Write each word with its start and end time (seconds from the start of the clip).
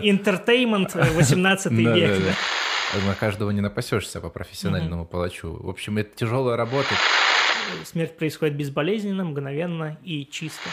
Интертеймент 0.00 0.94
18 0.94 1.72
век. 1.72 2.22
На 3.04 3.14
каждого 3.16 3.50
не 3.50 3.60
напасешься 3.60 4.20
по 4.20 4.28
профессиональному 4.28 5.04
палачу. 5.04 5.58
В 5.60 5.68
общем, 5.68 5.98
это 5.98 6.16
тяжелая 6.16 6.56
работа. 6.56 6.90
Смерть 7.84 8.16
происходит 8.16 8.54
безболезненно, 8.54 9.24
мгновенно 9.24 9.98
и 10.04 10.24
чисто. 10.24 10.70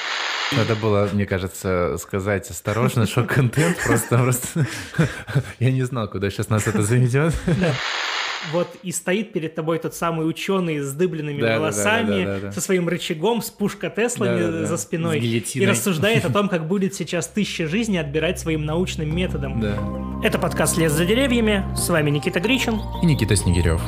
Надо 0.51 0.75
было, 0.75 1.09
мне 1.11 1.25
кажется, 1.25 1.97
сказать 1.97 2.51
осторожно, 2.51 3.07
что 3.07 3.23
контент 3.23 3.77
просто, 3.83 4.15
просто... 4.19 4.67
Я 5.59 5.71
не 5.71 5.81
знал, 5.81 6.07
куда 6.07 6.29
сейчас 6.29 6.49
нас 6.49 6.67
это 6.67 6.83
заведет. 6.83 7.33
Вот 8.53 8.67
и 8.83 8.91
стоит 8.91 9.33
перед 9.33 9.55
тобой 9.55 9.79
тот 9.79 9.95
самый 9.95 10.27
ученый 10.27 10.79
с 10.79 10.93
дыбленными 10.93 11.41
да, 11.41 11.59
волосами, 11.59 12.25
да, 12.25 12.39
да, 12.39 12.51
со 12.51 12.61
своим 12.61 12.87
рычагом, 12.87 13.41
с 13.41 13.49
пушка 13.49 13.91
да, 13.95 14.65
за 14.65 14.77
спиной. 14.77 15.19
И 15.19 15.65
рассуждает 15.65 16.25
о 16.25 16.31
том, 16.31 16.49
как 16.55 16.67
будет 16.67 16.93
сейчас 16.93 17.27
тысяча 17.27 17.67
жизней 17.67 17.97
отбирать 17.97 18.39
своим 18.39 18.65
научным 18.65 19.15
методом. 19.15 19.59
Да. 19.59 19.75
Это 20.23 20.39
подкаст 20.39 20.77
«Лес 20.77 20.91
за 20.91 21.05
деревьями». 21.05 21.65
С 21.75 21.89
вами 21.89 22.09
Никита 22.09 22.39
Гричин. 22.39 22.81
И 23.01 23.05
Никита 23.05 23.35
Снегирев. 23.35 23.81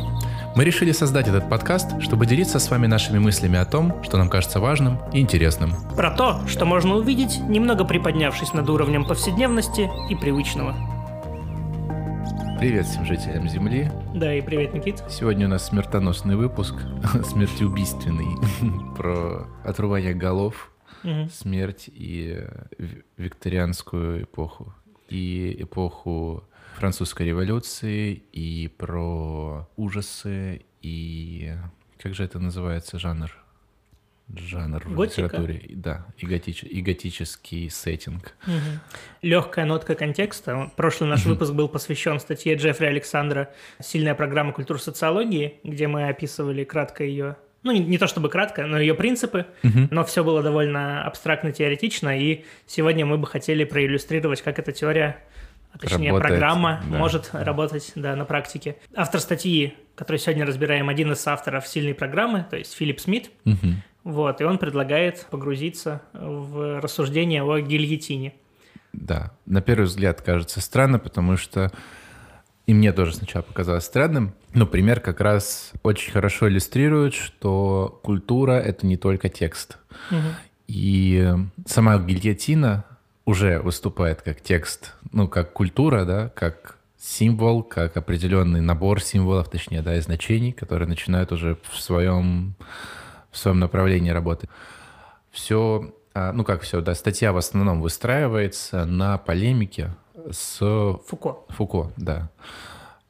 Мы 0.55 0.65
решили 0.65 0.91
создать 0.91 1.27
этот 1.27 1.49
подкаст, 1.49 2.01
чтобы 2.01 2.25
делиться 2.25 2.57
с 2.57 2.69
вами 2.71 2.87
нашими 2.87 3.19
мыслями 3.19 3.59
о 3.59 3.65
том, 3.65 4.03
что 4.03 4.17
нам 4.17 4.27
кажется 4.27 4.59
важным 4.59 4.99
и 5.13 5.19
интересным. 5.19 5.73
Про 5.95 6.11
то, 6.11 6.41
что 6.47 6.65
можно 6.65 6.95
увидеть, 6.95 7.39
немного 7.47 7.85
приподнявшись 7.85 8.53
над 8.53 8.67
уровнем 8.69 9.05
повседневности 9.05 9.87
и 10.09 10.15
привычного. 10.15 10.96
Привет 12.59 12.87
всем 12.87 13.05
жителям 13.05 13.47
Земли. 13.47 13.91
Да, 14.15 14.33
и 14.33 14.41
привет, 14.41 14.73
Никит. 14.73 15.03
Сегодня 15.07 15.45
у 15.45 15.49
нас 15.49 15.67
смертоносный 15.67 16.35
выпуск, 16.35 16.73
смертеубийственный, 17.23 18.35
про 18.97 19.45
отрубание 19.63 20.15
голов, 20.15 20.71
угу. 21.03 21.29
смерть 21.31 21.87
и 21.93 22.43
викторианскую 23.15 24.23
эпоху, 24.23 24.73
и 25.07 25.55
эпоху 25.59 26.45
французской 26.77 27.27
революции, 27.27 28.23
и 28.33 28.67
про 28.75 29.67
ужасы, 29.77 30.65
и... 30.81 31.53
Как 31.99 32.15
же 32.15 32.23
это 32.23 32.39
называется 32.39 32.97
жанр? 32.97 33.31
Жанр 34.35 34.83
в 34.85 34.95
Готика? 34.95 35.21
литературе. 35.21 35.61
Да, 35.69 36.05
и, 36.17 36.25
готич, 36.25 36.63
и 36.63 36.81
готический 36.81 37.69
сеттинг. 37.69 38.35
Угу. 38.45 38.53
Легкая 39.21 39.65
нотка 39.65 39.95
контекста. 39.95 40.71
Прошлый 40.75 41.09
наш 41.09 41.25
выпуск 41.25 41.53
был 41.53 41.69
посвящен 41.69 42.19
статье 42.19 42.55
Джеффри 42.55 42.87
Александра 42.87 43.51
«Сильная 43.79 44.15
программа 44.15 44.51
культуры 44.53 44.79
социологии», 44.79 45.59
где 45.63 45.87
мы 45.87 46.09
описывали 46.09 46.63
кратко 46.63 47.03
ее 47.03 47.37
ну, 47.63 47.73
не, 47.73 47.79
не 47.79 47.97
то 47.97 48.07
чтобы 48.07 48.29
кратко, 48.29 48.65
но 48.65 48.79
ее 48.79 48.93
принципы, 48.93 49.45
угу. 49.63 49.87
но 49.91 50.05
все 50.05 50.23
было 50.23 50.41
довольно 50.41 51.03
абстрактно 51.03 51.51
теоретично, 51.51 52.17
и 52.17 52.45
сегодня 52.65 53.05
мы 53.05 53.17
бы 53.17 53.27
хотели 53.27 53.65
проиллюстрировать, 53.65 54.41
как 54.41 54.59
эта 54.59 54.71
теория, 54.71 55.17
а 55.73 55.77
точнее 55.77 56.09
Работает, 56.09 56.39
программа 56.39 56.81
да. 56.89 56.97
может 56.97 57.29
работать 57.33 57.91
да, 57.95 58.15
на 58.15 58.23
практике. 58.23 58.77
Автор 58.95 59.19
статьи, 59.19 59.75
которую 59.95 60.19
сегодня 60.19 60.45
разбираем, 60.45 60.87
один 60.87 61.11
из 61.11 61.27
авторов 61.27 61.67
сильной 61.67 61.93
программы, 61.93 62.45
то 62.49 62.55
есть 62.55 62.73
Филипп 62.73 63.01
Смит, 63.01 63.31
угу. 63.43 63.67
Вот, 64.07 64.39
и 64.39 64.45
он 64.45 64.57
предлагает 64.57 65.27
погрузиться 65.29 66.01
в 66.13 66.79
рассуждение 66.79 67.43
о 67.43 67.59
гильотине. 67.59 68.35
Да, 68.93 69.33
на 69.45 69.61
первый 69.61 69.83
взгляд 69.83 70.21
кажется 70.21 70.61
странно, 70.61 70.97
потому 70.97 71.35
что 71.35 71.73
и 72.67 72.73
мне 72.73 72.93
тоже 72.93 73.15
сначала 73.15 73.43
показалось 73.43 73.83
странным, 73.83 74.33
но 74.53 74.65
пример 74.65 75.01
как 75.01 75.19
раз 75.19 75.73
очень 75.83 76.13
хорошо 76.13 76.47
иллюстрирует, 76.47 77.15
что 77.15 77.99
культура— 78.01 78.51
это 78.53 78.87
не 78.87 78.95
только 78.95 79.27
текст. 79.27 79.77
Угу. 80.09 80.19
И 80.67 81.33
сама 81.65 81.97
гильотина 81.97 82.85
уже 83.25 83.59
выступает 83.59 84.21
как 84.21 84.39
текст, 84.39 84.93
ну, 85.11 85.27
как 85.27 85.51
культура, 85.51 86.05
да, 86.05 86.29
как 86.29 86.77
символ, 86.97 87.61
как 87.61 87.97
определенный 87.97 88.61
набор 88.61 89.01
символов, 89.01 89.49
точнее, 89.49 89.81
да, 89.81 89.97
и 89.97 89.99
значений, 89.99 90.53
которые 90.53 90.87
начинают 90.87 91.33
уже 91.33 91.57
в 91.69 91.77
своем 91.77 92.55
в 93.37 93.39
своем 93.39 93.59
направлении 93.59 94.09
работы. 94.09 94.49
Все, 95.29 95.93
а, 96.15 96.33
ну 96.33 96.43
как 96.43 96.63
все, 96.63 96.81
да, 96.81 96.95
статья 96.95 97.31
в 97.31 97.37
основном 97.37 97.81
выстраивается 97.81 98.85
на 98.85 99.19
полемике 99.19 99.95
с 100.31 100.57
Фуко. 101.07 101.37
Фуко, 101.49 101.91
да. 101.97 102.31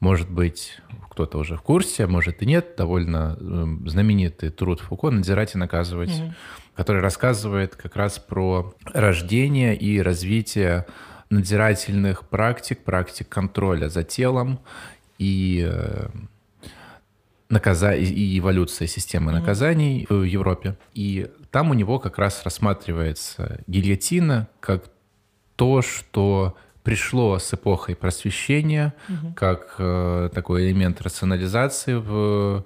Может 0.02 0.30
быть, 0.30 0.80
кто-то 1.10 1.38
уже 1.38 1.56
в 1.56 1.62
курсе, 1.62 2.06
может 2.08 2.44
и 2.44 2.46
нет. 2.46 2.76
Довольно 2.78 3.38
эм, 3.40 3.88
знаменитый 3.88 4.50
труд 4.50 4.82
Фуко 4.82 5.10
«Надзирать 5.10 5.56
и 5.56 5.58
наказывать», 5.58 6.20
угу. 6.20 6.34
который 6.76 7.02
рассказывает 7.02 7.78
как 7.78 7.96
раз 7.96 8.20
про 8.20 8.76
рождение 8.94 9.76
и 9.78 10.02
развитие 10.02 10.86
надзирательных 11.30 12.28
практик, 12.28 12.84
практик 12.84 13.30
контроля 13.30 13.88
за 13.88 14.04
телом 14.04 14.60
и 15.18 15.66
э, 15.68 16.10
наказа... 17.50 17.94
и 17.94 18.40
эволюция 18.40 18.88
системы 18.88 19.32
наказаний 19.32 20.04
mm-hmm. 20.04 20.20
в 20.20 20.24
Европе. 20.24 20.78
И 20.94 21.30
там 21.52 21.72
у 21.72 21.74
него 21.74 22.00
как 22.00 22.18
раз 22.18 22.42
рассматривается 22.44 23.62
гильотина 23.68 24.48
как 24.60 24.90
то, 25.56 25.82
что 25.82 26.56
пришло 26.84 27.38
с 27.40 27.54
эпохой 27.54 27.96
просвещения, 27.96 28.94
mm-hmm. 29.10 29.34
как 29.34 29.76
э, 29.80 30.30
такой 30.34 30.68
элемент 30.68 31.02
рационализации 31.02 31.96
в 31.96 32.66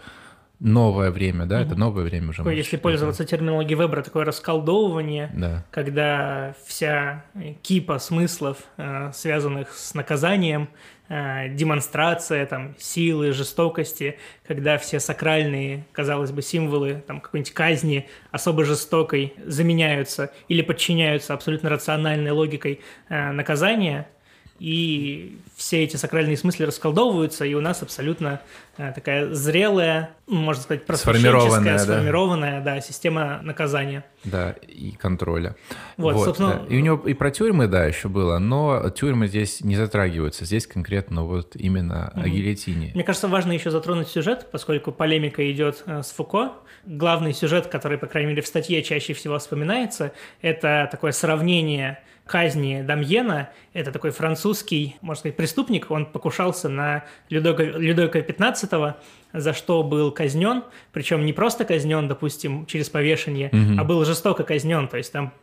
новое 0.61 1.09
время, 1.09 1.45
да, 1.45 1.57
угу. 1.57 1.65
это 1.65 1.75
новое 1.75 2.03
время 2.03 2.29
уже. 2.29 2.37
Такое, 2.37 2.53
если 2.53 2.77
пользоваться 2.77 3.25
терминологией 3.25 3.77
Вебера, 3.77 4.03
такое 4.03 4.25
расколдовывание, 4.25 5.31
да. 5.33 5.65
когда 5.71 6.53
вся 6.65 7.25
кипа 7.63 7.97
смыслов, 7.97 8.57
э, 8.77 9.11
связанных 9.13 9.73
с 9.73 9.95
наказанием, 9.95 10.69
демонстрация 11.11 12.45
там, 12.45 12.73
силы, 12.77 13.33
жестокости, 13.33 14.17
когда 14.47 14.77
все 14.77 14.99
сакральные, 14.99 15.85
казалось 15.91 16.31
бы, 16.31 16.41
символы 16.41 17.03
там, 17.05 17.19
какой-нибудь 17.19 17.53
казни 17.53 18.07
особо 18.31 18.63
жестокой 18.63 19.33
заменяются 19.45 20.31
или 20.47 20.61
подчиняются 20.61 21.33
абсолютно 21.33 21.69
рациональной 21.69 22.31
логикой 22.31 22.79
э, 23.09 23.31
наказания– 23.31 24.07
и 24.61 25.39
все 25.55 25.83
эти 25.83 25.95
сакральные 25.95 26.37
смыслы 26.37 26.67
расколдовываются, 26.67 27.45
и 27.45 27.55
у 27.55 27.61
нас 27.61 27.81
абсолютно 27.81 28.41
э, 28.77 28.91
такая 28.93 29.33
зрелая, 29.33 30.11
можно 30.27 30.61
сказать, 30.61 30.83
сформированная, 30.87 31.79
сформированная 31.79 32.61
да. 32.61 32.75
Да, 32.75 32.81
система 32.81 33.39
наказания. 33.41 34.05
Да, 34.23 34.51
и 34.51 34.91
контроля. 34.91 35.55
Вот, 35.97 36.13
вот 36.13 36.25
собственно... 36.25 36.59
Да. 36.59 36.75
И 36.75 36.77
у 36.77 36.81
него 36.81 37.07
и 37.07 37.15
про 37.15 37.31
тюрьмы, 37.31 37.65
да, 37.65 37.85
еще 37.85 38.07
было, 38.07 38.37
но 38.37 38.91
тюрьмы 38.91 39.25
здесь 39.25 39.61
не 39.61 39.75
затрагиваются. 39.75 40.45
Здесь 40.45 40.67
конкретно 40.67 41.23
вот 41.23 41.55
именно 41.55 42.11
угу. 42.13 42.21
о 42.21 42.29
гильотине. 42.29 42.91
Мне 42.93 43.03
кажется, 43.03 43.27
важно 43.27 43.53
еще 43.53 43.71
затронуть 43.71 44.09
сюжет, 44.09 44.45
поскольку 44.51 44.91
полемика 44.91 45.51
идет 45.51 45.81
э, 45.87 46.03
с 46.03 46.11
Фуко. 46.11 46.53
Главный 46.85 47.33
сюжет, 47.33 47.65
который, 47.65 47.97
по 47.97 48.05
крайней 48.05 48.29
мере, 48.29 48.43
в 48.43 48.47
статье 48.47 48.83
чаще 48.83 49.13
всего 49.13 49.39
вспоминается, 49.39 50.11
это 50.43 50.87
такое 50.91 51.13
сравнение 51.13 51.97
казни 52.31 52.81
Дамьена. 52.81 53.49
Это 53.73 53.91
такой 53.91 54.11
французский, 54.11 54.95
можно 55.01 55.19
сказать, 55.19 55.35
преступник. 55.35 55.91
Он 55.91 56.05
покушался 56.05 56.69
на 56.69 57.03
Людовика, 57.29 57.77
Людовика 57.77 58.19
XV, 58.19 58.93
за 59.33 59.53
что 59.53 59.83
был 59.83 60.11
казнен. 60.11 60.63
Причем 60.93 61.25
не 61.25 61.33
просто 61.33 61.65
казнен, 61.65 62.07
допустим, 62.07 62.65
через 62.67 62.89
повешение, 62.89 63.49
угу. 63.51 63.81
а 63.81 63.83
был 63.83 64.05
жестоко 64.05 64.45
казнен. 64.45 64.87
То 64.87 64.95
есть 64.95 65.11
там 65.11 65.33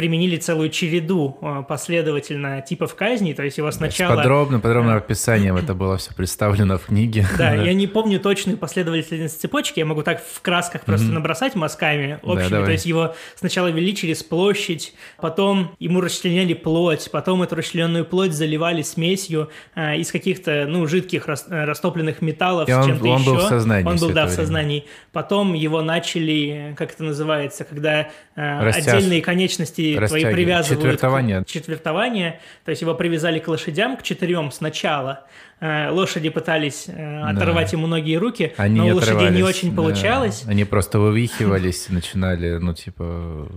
применили 0.00 0.38
целую 0.38 0.70
череду 0.70 1.36
э, 1.42 1.62
последовательно 1.68 2.62
типов 2.62 2.94
казней, 2.94 3.34
то 3.34 3.42
есть 3.42 3.58
его 3.58 3.70
сначала... 3.70 4.14
С 4.14 4.16
подробным, 4.16 4.62
подробным 4.62 4.96
описанием 4.96 5.58
это 5.58 5.74
было 5.74 5.98
все 5.98 6.14
представлено 6.14 6.78
в 6.78 6.86
книге. 6.86 7.26
Да, 7.36 7.54
я 7.54 7.74
не 7.74 7.86
помню 7.86 8.18
точную 8.18 8.56
последовательность 8.56 9.38
цепочки, 9.38 9.78
я 9.78 9.84
могу 9.84 10.02
так 10.02 10.22
в 10.24 10.40
красках 10.40 10.86
просто 10.86 11.08
набросать 11.08 11.54
мазками 11.54 12.18
общими, 12.22 12.64
то 12.64 12.70
есть 12.70 12.86
его 12.86 13.14
сначала 13.34 13.66
вели 13.68 13.94
через 13.94 14.22
площадь, 14.22 14.94
потом 15.18 15.72
ему 15.78 16.00
расчленяли 16.00 16.54
плоть, 16.54 17.10
потом 17.12 17.42
эту 17.42 17.56
расчлененную 17.56 18.06
плоть 18.06 18.32
заливали 18.32 18.80
смесью 18.80 19.50
э, 19.74 19.98
из 19.98 20.10
каких-то, 20.10 20.64
ну, 20.66 20.86
жидких 20.86 21.28
э, 21.28 21.34
растопленных 21.66 22.22
металлов 22.22 22.70
с 22.70 22.86
чем-то 22.86 23.06
еще. 23.06 23.16
Он 23.16 23.24
был 23.24 23.36
в 23.36 23.42
сознании. 23.42 23.86
Он 23.86 23.96
был, 23.98 24.10
да, 24.12 24.24
в 24.24 24.30
сознании. 24.30 24.86
Потом 25.12 25.52
его 25.52 25.82
начали, 25.82 26.74
как 26.78 26.92
это 26.94 27.04
называется, 27.04 27.64
когда 27.64 28.08
отдельные 28.34 29.20
конечности 29.60 30.06
твои 30.06 30.24
привязывают 30.24 30.80
четвертование. 30.80 31.44
к 31.44 31.46
четвертование, 31.46 32.40
то 32.64 32.70
есть 32.70 32.82
его 32.82 32.94
привязали 32.94 33.38
к 33.38 33.48
лошадям, 33.48 33.96
к 33.96 34.02
четырем 34.02 34.50
сначала. 34.50 35.26
Э, 35.60 35.90
лошади 35.90 36.30
пытались 36.30 36.86
э, 36.88 37.22
оторвать 37.22 37.70
да. 37.70 37.76
ему 37.76 37.86
ноги 37.86 38.12
и 38.12 38.16
руки, 38.16 38.54
Они 38.56 38.80
но 38.80 38.88
у 38.88 38.94
лошадей 38.94 39.30
не 39.30 39.42
очень 39.42 39.74
получалось. 39.74 40.44
Они 40.46 40.64
просто 40.64 40.98
вывихивались, 40.98 41.88
начинали, 41.88 42.58
ну, 42.58 42.74
типа 42.74 43.48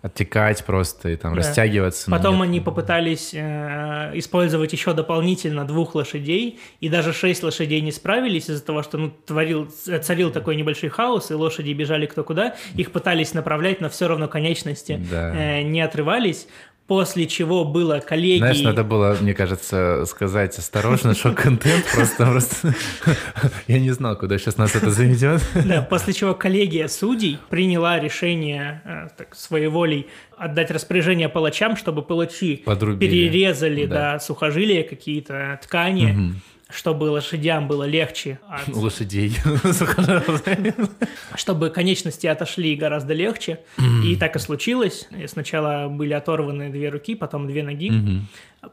оттекать 0.00 0.64
просто 0.64 1.08
и 1.10 1.16
там 1.16 1.32
да. 1.32 1.38
растягиваться. 1.38 2.10
Потом 2.10 2.40
они 2.42 2.60
попытались 2.60 3.32
э, 3.34 4.12
использовать 4.14 4.72
еще 4.72 4.94
дополнительно 4.94 5.66
двух 5.66 5.94
лошадей, 5.94 6.60
и 6.80 6.88
даже 6.88 7.12
шесть 7.12 7.42
лошадей 7.42 7.80
не 7.80 7.90
справились 7.90 8.48
из-за 8.48 8.64
того, 8.64 8.82
что 8.82 8.98
ну, 8.98 9.10
творил, 9.10 9.68
царил 10.02 10.30
такой 10.30 10.54
небольшой 10.54 10.90
хаос, 10.90 11.30
и 11.30 11.34
лошади 11.34 11.72
бежали 11.72 12.06
кто 12.06 12.22
куда. 12.22 12.54
Их 12.74 12.92
пытались 12.92 13.34
направлять, 13.34 13.80
но 13.80 13.88
все 13.88 14.06
равно 14.06 14.28
конечности 14.28 15.00
да. 15.10 15.34
э, 15.34 15.62
не 15.62 15.80
отрывались. 15.80 16.46
После 16.88 17.26
чего 17.26 17.64
было 17.64 18.00
коллегией... 18.00 18.38
Знаешь, 18.38 18.62
надо 18.62 18.82
было, 18.82 19.16
мне 19.20 19.34
кажется, 19.34 20.04
сказать 20.06 20.56
осторожно, 20.58 21.14
что 21.14 21.32
контент 21.32 21.84
просто, 21.94 22.26
просто... 22.26 22.74
Я 23.68 23.78
не 23.78 23.90
знал, 23.90 24.16
куда 24.16 24.38
сейчас 24.38 24.56
нас 24.56 24.74
это 24.74 24.90
заведет. 24.90 25.42
Да, 25.54 25.82
после 25.82 26.14
чего 26.14 26.34
коллегия 26.34 26.88
судей 26.88 27.38
приняла 27.50 28.00
решение 28.00 28.80
э, 28.84 29.08
так, 29.16 29.34
своей 29.34 29.68
волей 29.68 30.08
отдать 30.38 30.70
распоряжение 30.70 31.28
палачам, 31.28 31.76
чтобы 31.76 32.02
палачи 32.02 32.62
Подрубили. 32.64 33.10
перерезали 33.10 33.84
да. 33.84 34.12
Да, 34.14 34.18
сухожилия, 34.18 34.82
какие-то 34.82 35.60
ткани, 35.62 36.12
угу 36.12 36.34
чтобы 36.70 37.04
лошадям 37.04 37.66
было 37.66 37.84
легче. 37.84 38.38
От... 38.48 38.68
Лошадей. 38.74 39.36
чтобы 41.34 41.70
конечности 41.70 42.26
отошли 42.26 42.76
гораздо 42.76 43.14
легче. 43.14 43.60
И 44.04 44.16
так 44.16 44.36
и 44.36 44.38
случилось. 44.38 45.08
Сначала 45.26 45.88
были 45.88 46.12
оторваны 46.12 46.70
две 46.70 46.88
руки, 46.88 47.14
потом 47.14 47.46
две 47.46 47.62
ноги. 47.62 47.90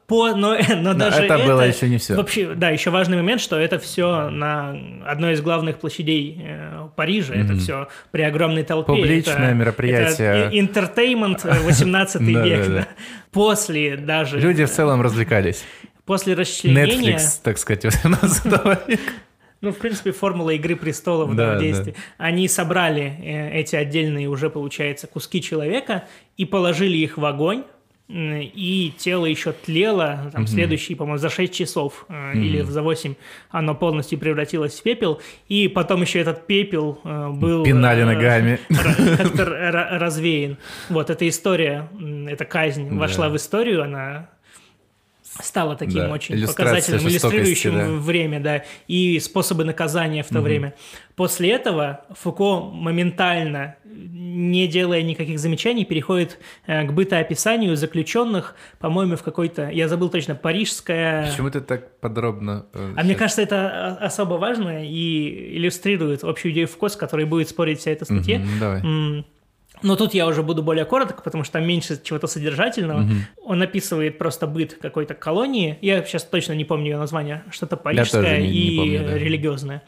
По, 0.08 0.30
но, 0.36 0.58
но 0.78 0.94
даже 0.94 1.24
это, 1.24 1.36
это 1.36 1.46
было 1.46 1.62
еще 1.62 1.88
не 1.88 1.98
все. 1.98 2.16
Вообще, 2.16 2.54
да, 2.56 2.70
еще 2.70 2.90
важный 2.90 3.18
момент, 3.18 3.40
что 3.40 3.58
это 3.58 3.78
все 3.78 4.30
на 4.30 4.76
одной 5.06 5.34
из 5.34 5.42
главных 5.42 5.78
площадей 5.78 6.42
э, 6.42 6.88
Парижа. 6.96 7.36
Это 7.36 7.56
все 7.56 7.88
при 8.12 8.24
огромной 8.24 8.64
толпе. 8.64 8.94
Публичное 8.94 9.50
это, 9.50 9.54
мероприятие. 9.54 10.28
Это 10.28 10.60
интертеймент 10.60 11.44
18 11.44 12.22
век. 12.22 12.88
После 13.32 13.98
даже... 13.98 14.40
Люди 14.40 14.66
в 14.66 14.72
целом 14.72 15.02
развлекались. 15.02 15.64
После 16.06 16.34
расчленения... 16.34 17.18
Netflix, 17.18 17.40
так 17.44 17.57
сказать, 17.57 17.86
18 17.86 18.46
века. 18.88 19.02
Ну, 19.62 19.72
в 19.72 19.78
принципе, 19.78 20.12
формула 20.12 20.52
«Игры 20.52 20.75
престолов» 20.75 21.36
да, 21.36 21.56
в 21.56 21.60
действии. 21.60 21.92
Да. 21.92 22.25
Они 22.25 22.48
собрали 22.48 23.18
э, 23.19 23.60
эти 23.60 23.75
отдельные 23.75 24.30
уже, 24.30 24.50
получается, 24.50 25.07
куски 25.07 25.42
человека 25.42 26.07
и 26.38 26.46
положили 26.46 26.98
их 26.98 27.18
в 27.18 27.25
огонь, 27.25 27.63
и 28.07 28.94
тело 28.98 29.25
еще 29.25 29.52
тлело, 29.52 30.30
там, 30.31 30.44
mm 30.44 30.48
следующие, 30.48 30.96
по-моему, 30.96 31.18
за 31.18 31.31
6 31.31 31.52
часов 31.52 32.06
mm 32.08 32.34
или 32.36 32.62
за 32.62 32.84
8 32.84 33.16
оно 33.50 33.74
полностью 33.74 34.19
превратилось 34.19 34.80
в 34.80 34.84
пепел, 34.84 35.19
и 35.48 35.68
потом 35.68 36.04
еще 36.04 36.19
этот 36.19 36.46
пепел 36.46 37.00
э, 37.04 37.30
был... 37.30 37.63
Пинали 37.63 38.04
ногами. 38.04 38.60
Как-то 38.69 39.46
развеян. 39.46 40.58
Вот, 40.90 41.10
эта 41.10 41.28
история, 41.28 41.90
эта 42.28 42.46
казнь 42.46 42.96
вошла 42.96 43.30
в 43.30 43.36
историю, 43.38 43.84
она 43.84 44.30
стало 45.42 45.76
таким 45.76 46.02
да. 46.02 46.12
очень 46.12 46.46
показательным, 46.46 47.08
иллюстрирующим 47.08 47.74
да. 47.74 47.86
время, 47.88 48.40
да, 48.40 48.64
и 48.88 49.20
способы 49.20 49.64
наказания 49.64 50.24
в 50.24 50.30
то 50.30 50.40
угу. 50.40 50.46
время. 50.46 50.74
После 51.16 51.52
этого 51.52 52.02
Фуко 52.12 52.60
моментально, 52.60 53.76
не 53.86 54.68
делая 54.68 55.02
никаких 55.02 55.40
замечаний, 55.40 55.86
переходит 55.86 56.40
э, 56.68 56.86
к 56.86 56.92
бытоописанию 56.92 57.76
заключенных, 57.76 58.56
по-моему, 58.80 59.16
в 59.16 59.24
какой-то, 59.24 59.70
я 59.70 59.88
забыл 59.88 60.10
точно, 60.10 60.36
парижская... 60.36 61.30
Почему 61.30 61.50
ты 61.50 61.62
так 61.62 62.00
подробно? 62.00 62.66
Э, 62.74 62.92
а 62.92 62.92
сейчас... 62.92 63.06
мне 63.06 63.16
кажется, 63.16 63.42
это 63.42 63.96
особо 63.96 64.36
важно 64.36 64.86
и 64.86 65.58
иллюстрирует 65.58 66.24
общую 66.24 66.52
идею 66.52 66.68
Фуко, 66.68 66.90
с 66.90 66.96
которой 66.96 67.26
будет 67.26 67.50
спорить 67.50 67.80
вся 67.80 67.92
эта 67.92 68.06
статья. 68.06 68.38
Угу, 68.38 68.48
давай. 68.60 69.26
Но 69.81 69.95
тут 69.95 70.13
я 70.13 70.27
уже 70.27 70.44
буду 70.44 70.63
более 70.63 70.86
коротко, 70.86 71.22
потому 71.22 71.44
что 71.44 71.54
там 71.54 71.68
меньше 71.68 72.01
чего-то 72.01 72.27
содержательного. 72.27 73.01
Угу. 73.01 73.13
Он 73.45 73.62
описывает 73.62 74.18
просто 74.18 74.48
быт 74.48 74.77
какой-то 74.81 75.13
колонии. 75.13 75.77
Я 75.81 76.04
сейчас 76.04 76.24
точно 76.24 76.54
не 76.54 76.66
помню 76.66 76.92
ее 76.92 76.98
название. 76.98 77.44
Что-то 77.51 77.77
парижское 77.77 78.39
и 78.42 78.77
помню, 78.77 79.04
да. 79.06 79.18
религиозное 79.18 79.83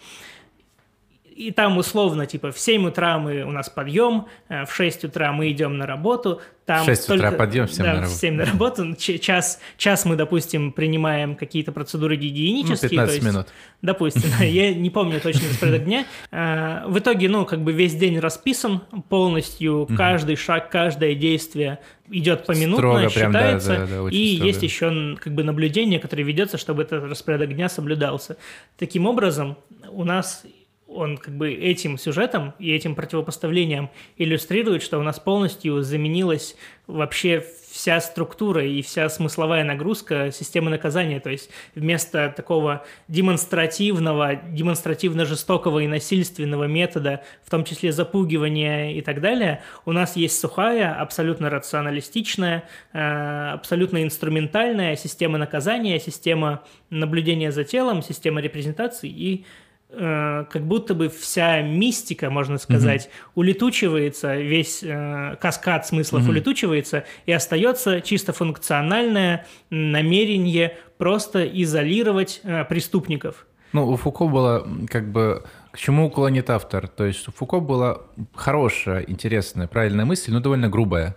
и 1.38 1.52
там 1.52 1.78
условно, 1.78 2.26
типа, 2.26 2.52
в 2.52 2.58
7 2.58 2.88
утра 2.88 3.20
мы, 3.20 3.44
у 3.44 3.52
нас 3.52 3.70
подъем, 3.70 4.26
э, 4.50 4.66
в 4.66 4.74
6 4.74 5.04
утра 5.04 5.32
мы 5.32 5.52
идем 5.52 5.78
на 5.78 5.86
работу. 5.86 6.42
Там 6.66 6.82
в 6.82 6.86
6 6.86 7.08
только, 7.08 7.28
утра 7.28 7.38
подъем, 7.38 7.68
в 7.68 7.72
7 7.72 7.84
да, 7.84 7.94
на 7.94 7.94
работу. 8.02 8.16
в 8.16 8.20
7 8.20 8.34
на 8.34 8.46
работу. 8.46 8.96
Час, 8.96 9.62
час 9.78 10.06
мы, 10.06 10.16
допустим, 10.16 10.72
принимаем 10.72 11.36
какие-то 11.36 11.72
процедуры 11.72 12.16
гигиенические. 12.16 12.90
Ну, 12.90 12.90
15 12.90 13.16
есть, 13.16 13.26
минут. 13.26 13.48
Допустим, 13.84 14.30
я 14.42 14.74
не 14.74 14.90
помню 14.90 15.22
точно 15.22 15.48
распорядок 15.48 15.86
дня. 15.86 16.06
Э, 16.32 16.88
в 16.88 16.98
итоге, 16.98 17.30
ну, 17.30 17.46
как 17.46 17.62
бы 17.62 17.72
весь 17.72 17.94
день 17.94 18.18
расписан 18.18 18.82
полностью, 19.08 19.88
каждый 19.96 20.38
шаг, 20.38 20.72
каждое 20.72 21.14
действие 21.14 21.80
идет 22.10 22.48
поминутно, 22.48 22.78
строго, 22.78 23.10
считается, 23.10 23.70
прям, 23.70 23.82
да, 23.82 23.96
да, 23.96 24.04
да, 24.04 24.10
и 24.10 24.36
строго. 24.36 24.48
есть 24.48 24.64
еще 24.64 25.18
как 25.22 25.36
бы 25.36 25.44
наблюдение, 25.44 26.00
которое 26.00 26.24
ведется, 26.24 26.58
чтобы 26.58 26.82
этот 26.82 27.04
распорядок 27.04 27.54
дня 27.54 27.70
соблюдался. 27.70 28.38
Таким 28.78 29.06
образом, 29.06 29.58
у 29.92 30.04
нас 30.04 30.44
он 30.88 31.18
как 31.18 31.36
бы 31.36 31.52
этим 31.52 31.98
сюжетом 31.98 32.54
и 32.60 32.74
этим 32.74 32.96
противопоставлением 32.96 33.90
иллюстрирует, 34.18 34.82
что 34.82 35.00
у 35.00 35.04
нас 35.04 35.20
полностью 35.20 35.82
заменилась 35.82 36.56
вообще 36.88 37.44
вся 37.70 38.00
структура 38.00 38.66
и 38.66 38.82
вся 38.82 39.08
смысловая 39.10 39.64
нагрузка 39.64 40.32
системы 40.32 40.72
наказания. 40.72 41.20
То 41.20 41.30
есть 41.30 41.50
вместо 41.76 42.34
такого 42.36 42.86
демонстративного, 43.08 44.36
демонстративно 44.36 45.26
жестокого 45.26 45.80
и 45.80 45.88
насильственного 45.88 46.64
метода, 46.64 47.24
в 47.44 47.52
том 47.52 47.66
числе 47.66 47.92
запугивания 47.92 48.92
и 48.92 49.02
так 49.02 49.22
далее, 49.22 49.62
у 49.86 49.92
нас 49.92 50.16
есть 50.16 50.40
сухая, 50.40 51.00
абсолютно 51.00 51.50
рационалистичная, 51.50 52.64
э, 52.94 53.52
абсолютно 53.54 54.02
инструментальная 54.02 54.96
система 54.96 55.38
наказания, 55.38 56.00
система 56.00 56.64
наблюдения 56.90 57.52
за 57.52 57.64
телом, 57.64 58.02
система 58.02 58.42
репрезентации 58.42 59.10
и 59.10 59.46
Э, 59.90 60.44
как 60.50 60.64
будто 60.64 60.94
бы 60.94 61.08
вся 61.08 61.62
мистика, 61.62 62.30
можно 62.30 62.58
сказать, 62.58 63.06
mm-hmm. 63.06 63.32
улетучивается, 63.36 64.36
весь 64.36 64.84
э, 64.84 65.38
каскад 65.40 65.88
смыслов 65.88 66.24
mm-hmm. 66.24 66.30
улетучивается, 66.30 67.06
и 67.26 67.32
остается 67.32 68.02
чисто 68.02 68.34
функциональное 68.34 69.46
намерение 69.70 70.78
просто 70.98 71.46
изолировать 71.46 72.42
э, 72.44 72.66
преступников. 72.66 73.48
Ну, 73.72 73.88
у 73.88 73.96
Фуко 73.96 74.28
было 74.28 74.68
как 74.90 75.10
бы 75.10 75.46
к 75.72 75.78
чему 75.78 76.08
уклонит 76.08 76.50
автор? 76.50 76.90
То 76.90 77.06
есть 77.06 77.26
у 77.30 77.32
Фуко 77.32 77.62
была 77.62 78.02
хорошая, 78.36 79.04
интересная, 79.04 79.68
правильная 79.68 80.04
мысль, 80.04 80.34
но 80.34 80.42
довольно 80.42 80.68
грубая. 80.68 81.16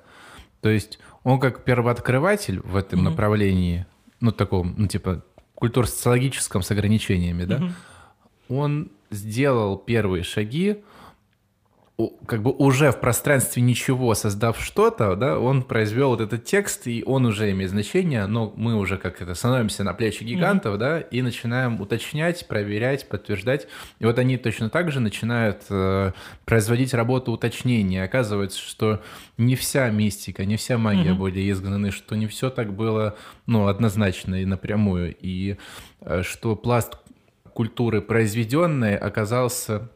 То 0.61 0.69
есть 0.69 1.01
он 1.25 1.41
как 1.41 1.65
первооткрыватель 1.65 2.61
в 2.61 2.77
этом 2.77 3.01
mm-hmm. 3.01 3.03
направлении, 3.03 3.87
ну, 4.21 4.31
таком, 4.31 4.75
ну, 4.77 4.87
типа, 4.87 5.25
культурно-социологическом 5.57 6.63
с 6.63 6.71
ограничениями, 6.71 7.45
да, 7.45 7.57
mm-hmm 7.57 7.73
он 8.51 8.91
сделал 9.11 9.77
первые 9.79 10.23
шаги, 10.23 10.83
как 12.27 12.43
бы 12.43 12.53
уже 12.53 12.93
в 12.93 13.01
пространстве 13.01 13.63
ничего 13.63 14.15
создав 14.15 14.61
что-то, 14.61 15.17
да, 15.17 15.39
он 15.39 15.63
произвел 15.63 16.11
вот 16.11 16.21
этот 16.21 16.45
текст, 16.45 16.87
и 16.87 17.03
он 17.05 17.27
уже 17.27 17.51
имеет 17.51 17.71
значение, 17.71 18.27
но 18.27 18.53
мы 18.57 18.77
уже 18.77 18.97
как 18.97 19.21
это 19.21 19.35
становимся 19.35 19.85
на 19.85 19.93
плечи 19.93 20.23
гигантов, 20.23 20.75
mm-hmm. 20.75 20.79
да, 20.79 21.01
и 21.01 21.23
начинаем 21.23 21.81
уточнять, 21.81 22.47
проверять, 22.47 23.09
подтверждать. 23.09 23.67
И 23.99 24.05
вот 24.05 24.19
они 24.19 24.37
точно 24.37 24.71
так 24.71 24.91
же 24.93 25.01
начинают 25.01 25.65
э, 25.69 26.13
производить 26.45 26.95
работу 26.95 27.33
уточнения. 27.33 28.05
Оказывается, 28.05 28.61
что 28.61 29.03
не 29.37 29.57
вся 29.57 29.91
мистика, 29.91 30.45
не 30.45 30.57
вся 30.57 30.79
магия 30.79 31.11
mm-hmm. 31.11 31.15
были 31.15 31.51
изгнаны, 31.51 31.91
что 31.91 32.17
не 32.17 32.27
все 32.27 32.51
так 32.51 32.73
было, 32.73 33.17
ну, 33.47 33.67
однозначно 33.67 34.43
и 34.43 34.45
напрямую, 34.45 35.15
и 35.21 35.57
э, 36.01 36.23
что 36.23 36.57
пласт 36.57 37.00
культуры 37.61 38.01
произведенной 38.01 38.97
оказался 38.97 39.91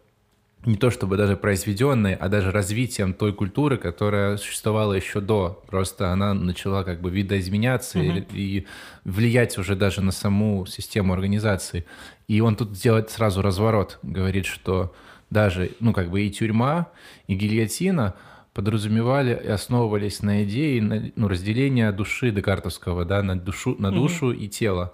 не 0.67 0.77
то 0.77 0.91
чтобы 0.91 1.17
даже 1.17 1.35
произведенной, 1.35 2.15
а 2.15 2.29
даже 2.29 2.51
развитием 2.51 3.15
той 3.15 3.33
культуры, 3.33 3.79
которая 3.79 4.37
существовала 4.37 4.93
еще 4.93 5.23
до. 5.23 5.63
Просто 5.67 6.13
она 6.13 6.35
начала 6.35 6.85
как 6.85 7.01
бы 7.01 7.11
видоизменяться 7.11 8.01
mm-hmm. 8.01 8.27
и, 8.35 8.59
и 8.59 8.67
влиять 9.05 9.57
уже 9.57 9.77
даже 9.77 10.03
на 10.03 10.13
саму 10.13 10.67
систему 10.67 11.15
организации. 11.15 11.87
И 12.29 12.43
он 12.43 12.55
тут 12.55 12.73
делает 12.73 13.09
сразу 13.09 13.41
разворот, 13.41 13.99
говорит, 14.03 14.45
что 14.45 14.93
даже, 15.31 15.71
ну, 15.81 15.95
как 15.95 16.11
бы 16.11 16.21
и 16.21 16.31
тюрьма, 16.31 16.89
и 17.29 17.35
гильотина 17.35 18.15
подразумевали 18.53 19.41
и 19.43 19.49
основывались 19.49 20.21
на 20.21 20.45
идее 20.45 20.83
на, 20.83 21.11
ну, 21.17 21.29
разделения 21.29 21.91
души 21.93 22.31
декартовского, 22.31 23.07
да, 23.07 23.23
на 23.23 23.41
душу, 23.41 23.75
на 23.79 23.91
душу 23.91 24.33
mm-hmm. 24.33 24.45
и 24.45 24.49
тело. 24.49 24.93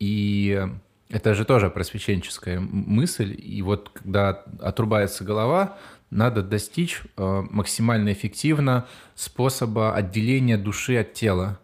И 0.00 0.66
это 1.10 1.34
же 1.34 1.44
тоже 1.44 1.70
просвещенческая 1.70 2.60
мысль. 2.60 3.36
И 3.38 3.62
вот 3.62 3.90
когда 3.92 4.44
отрубается 4.60 5.24
голова, 5.24 5.76
надо 6.10 6.42
достичь 6.42 7.02
э, 7.16 7.42
максимально 7.50 8.12
эффективно 8.12 8.86
способа 9.14 9.94
отделения 9.94 10.56
души 10.56 10.96
от 10.96 11.12
тела 11.14 11.58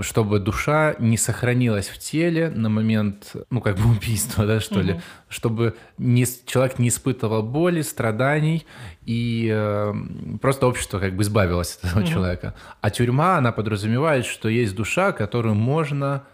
чтобы 0.00 0.40
душа 0.40 0.96
не 0.98 1.16
сохранилась 1.16 1.88
в 1.88 1.98
теле 1.98 2.50
на 2.50 2.68
момент, 2.68 3.36
ну, 3.50 3.60
как 3.60 3.76
бы 3.76 3.90
убийства, 3.96 4.46
да, 4.46 4.60
что 4.60 4.80
угу. 4.80 4.88
ли, 4.88 5.00
чтобы 5.28 5.74
не, 5.98 6.26
человек 6.46 6.78
не 6.78 6.88
испытывал 6.88 7.42
боли, 7.42 7.82
страданий, 7.82 8.66
и 9.06 9.48
э, 9.52 9.94
просто 10.40 10.66
общество 10.66 10.98
как 10.98 11.14
бы 11.14 11.22
избавилось 11.22 11.76
от 11.76 11.90
этого 11.90 12.02
угу. 12.02 12.10
человека. 12.10 12.54
А 12.80 12.90
тюрьма, 12.90 13.38
она 13.38 13.52
подразумевает, 13.52 14.26
что 14.26 14.48
есть 14.48 14.74
душа, 14.74 15.12
которую 15.12 15.54
можно 15.54 16.24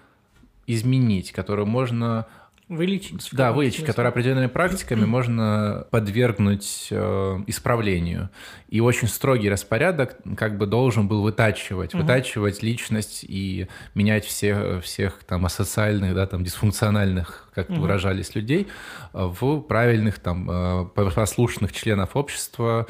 изменить, 0.67 1.33
которую 1.33 1.67
можно 1.67 2.27
Вылечить? 2.71 3.31
Да, 3.33 3.51
вылечить, 3.51 3.85
который 3.85 4.07
определенными 4.07 4.47
практиками 4.47 5.05
можно 5.05 5.89
подвергнуть 5.91 6.87
э, 6.93 7.43
исправлению. 7.49 8.31
И 8.69 8.79
очень 8.79 9.09
строгий 9.09 9.51
распорядок 9.51 10.17
как 10.37 10.57
бы 10.57 10.67
должен 10.67 11.09
был 11.09 11.23
вытачивать, 11.23 11.95
угу. 11.95 12.03
вытачивать 12.03 12.63
личность 12.63 13.25
и 13.27 13.67
менять 13.97 14.25
всех, 14.25 14.85
всех 14.85 15.25
там 15.25 15.47
асоциальных, 15.47 16.15
да, 16.15 16.29
там 16.29 16.45
дисфункциональных, 16.45 17.49
как 17.55 17.71
угу. 17.71 17.81
выражались, 17.81 18.37
людей 18.37 18.69
в 19.13 19.63
правильных 19.63 20.21
там 20.21 20.49
э, 20.49 20.85
послушных 20.95 21.73
членов 21.73 22.15
общества, 22.15 22.87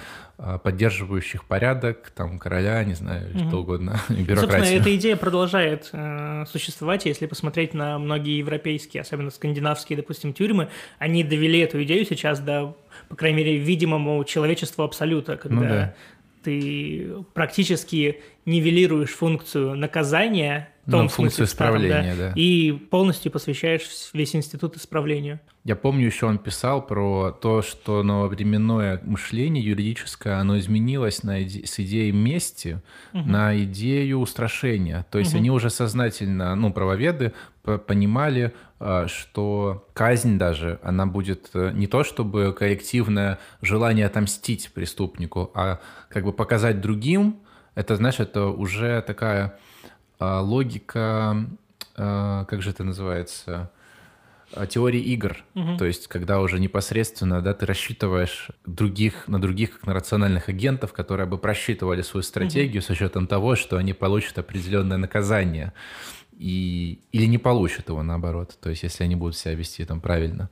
поддерживающих 0.65 1.45
порядок, 1.45 2.11
там, 2.15 2.39
короля, 2.39 2.83
не 2.85 2.95
знаю, 2.95 3.31
угу. 3.31 3.49
что 3.49 3.57
угодно, 3.59 4.01
бюрократию. 4.09 4.41
Собственно, 4.41 4.81
эта 4.81 4.97
идея 4.97 5.17
продолжает 5.17 5.91
э, 5.93 6.45
существовать, 6.51 7.05
если 7.05 7.27
посмотреть 7.27 7.75
на 7.75 7.99
многие 7.99 8.39
европейские, 8.39 9.03
особенно 9.03 9.31
скандинавские, 9.31 9.97
допустим, 9.97 10.33
тюрьмы, 10.33 10.69
они 10.99 11.25
довели 11.25 11.59
эту 11.59 11.83
идею 11.83 12.07
сейчас 12.07 12.41
до, 12.41 12.77
по 13.09 13.17
крайней 13.17 13.39
мере, 13.39 13.57
видимому 13.59 14.23
человечеству 14.25 14.83
абсолюта, 14.85 15.37
когда 15.37 15.57
ну, 15.57 15.69
да. 15.69 15.95
ты 16.43 17.13
практически 17.35 18.21
нивелируешь 18.47 19.11
функцию 19.11 19.75
наказания 19.77 20.71
том 20.91 21.03
ну, 21.03 21.09
функцию 21.09 21.47
исправления, 21.47 22.15
да, 22.17 22.29
да. 22.29 22.33
И 22.35 22.73
полностью 22.73 23.31
посвящаешь 23.33 23.89
весь 24.13 24.35
институт 24.35 24.77
исправлению. 24.77 25.41
Я 25.65 25.77
помню, 25.77 26.07
еще 26.07 26.27
он 26.27 26.39
писал 26.39 26.87
про 26.87 27.33
то, 27.33 27.61
что 27.61 28.03
нововременное 28.03 29.01
мышление 29.05 29.63
юридическое, 29.63 30.39
оно 30.39 30.59
изменилось 30.59 31.23
на 31.23 31.43
иде... 31.43 31.67
с 31.67 31.79
идеей 31.81 32.13
мести 32.13 32.83
угу. 33.13 33.29
на 33.29 33.59
идею 33.65 34.21
устрашения. 34.21 35.07
То 35.11 35.19
есть 35.19 35.33
угу. 35.33 35.39
они 35.39 35.51
уже 35.51 35.69
сознательно, 35.69 36.55
ну, 36.55 36.73
правоведы 36.73 37.35
понимали, 37.87 38.55
а, 38.79 39.07
что 39.09 39.87
казнь 39.93 40.39
даже, 40.39 40.79
она 40.83 41.05
будет 41.05 41.51
э, 41.53 41.73
не 41.75 41.87
то 41.87 42.03
чтобы 42.03 42.55
коллективное 42.59 43.39
желание 43.61 44.07
отомстить 44.07 44.73
преступнику, 44.73 45.51
а 45.55 45.81
как 46.09 46.25
бы 46.25 46.33
показать 46.33 46.81
другим, 46.81 47.41
это, 47.75 47.97
знаешь, 47.97 48.19
это 48.19 48.47
уже 48.47 49.03
такая 49.03 49.59
логика, 50.21 51.47
а, 51.97 52.45
как 52.45 52.63
же 52.63 52.71
это 52.71 52.85
называется, 52.85 53.71
а, 54.53 54.67
теории 54.67 55.01
игр. 55.01 55.45
Угу. 55.55 55.77
То 55.79 55.85
есть, 55.85 56.09
когда 56.09 56.41
уже 56.41 56.59
непосредственно 56.59 57.41
да, 57.41 57.55
ты 57.55 57.67
рассчитываешь 57.67 58.51
других, 58.67 59.29
на 59.29 59.41
других, 59.41 59.73
как 59.73 59.87
на 59.87 59.95
рациональных 59.95 60.49
агентов, 60.49 60.93
которые 60.93 61.27
бы 61.27 61.39
просчитывали 61.39 62.03
свою 62.03 62.23
стратегию 62.23 62.81
угу. 62.81 62.87
с 62.87 62.91
учетом 62.91 63.27
того, 63.27 63.57
что 63.57 63.77
они 63.77 63.93
получат 63.93 64.39
определенное 64.39 64.97
наказание. 64.97 65.73
И, 66.33 67.01
или 67.13 67.27
не 67.27 67.37
получат 67.37 67.91
его, 67.91 68.03
наоборот. 68.03 68.57
То 68.61 68.71
есть, 68.71 68.83
если 68.83 69.05
они 69.05 69.15
будут 69.15 69.37
себя 69.37 69.55
вести 69.55 69.85
там 69.85 70.01
правильно. 70.01 70.49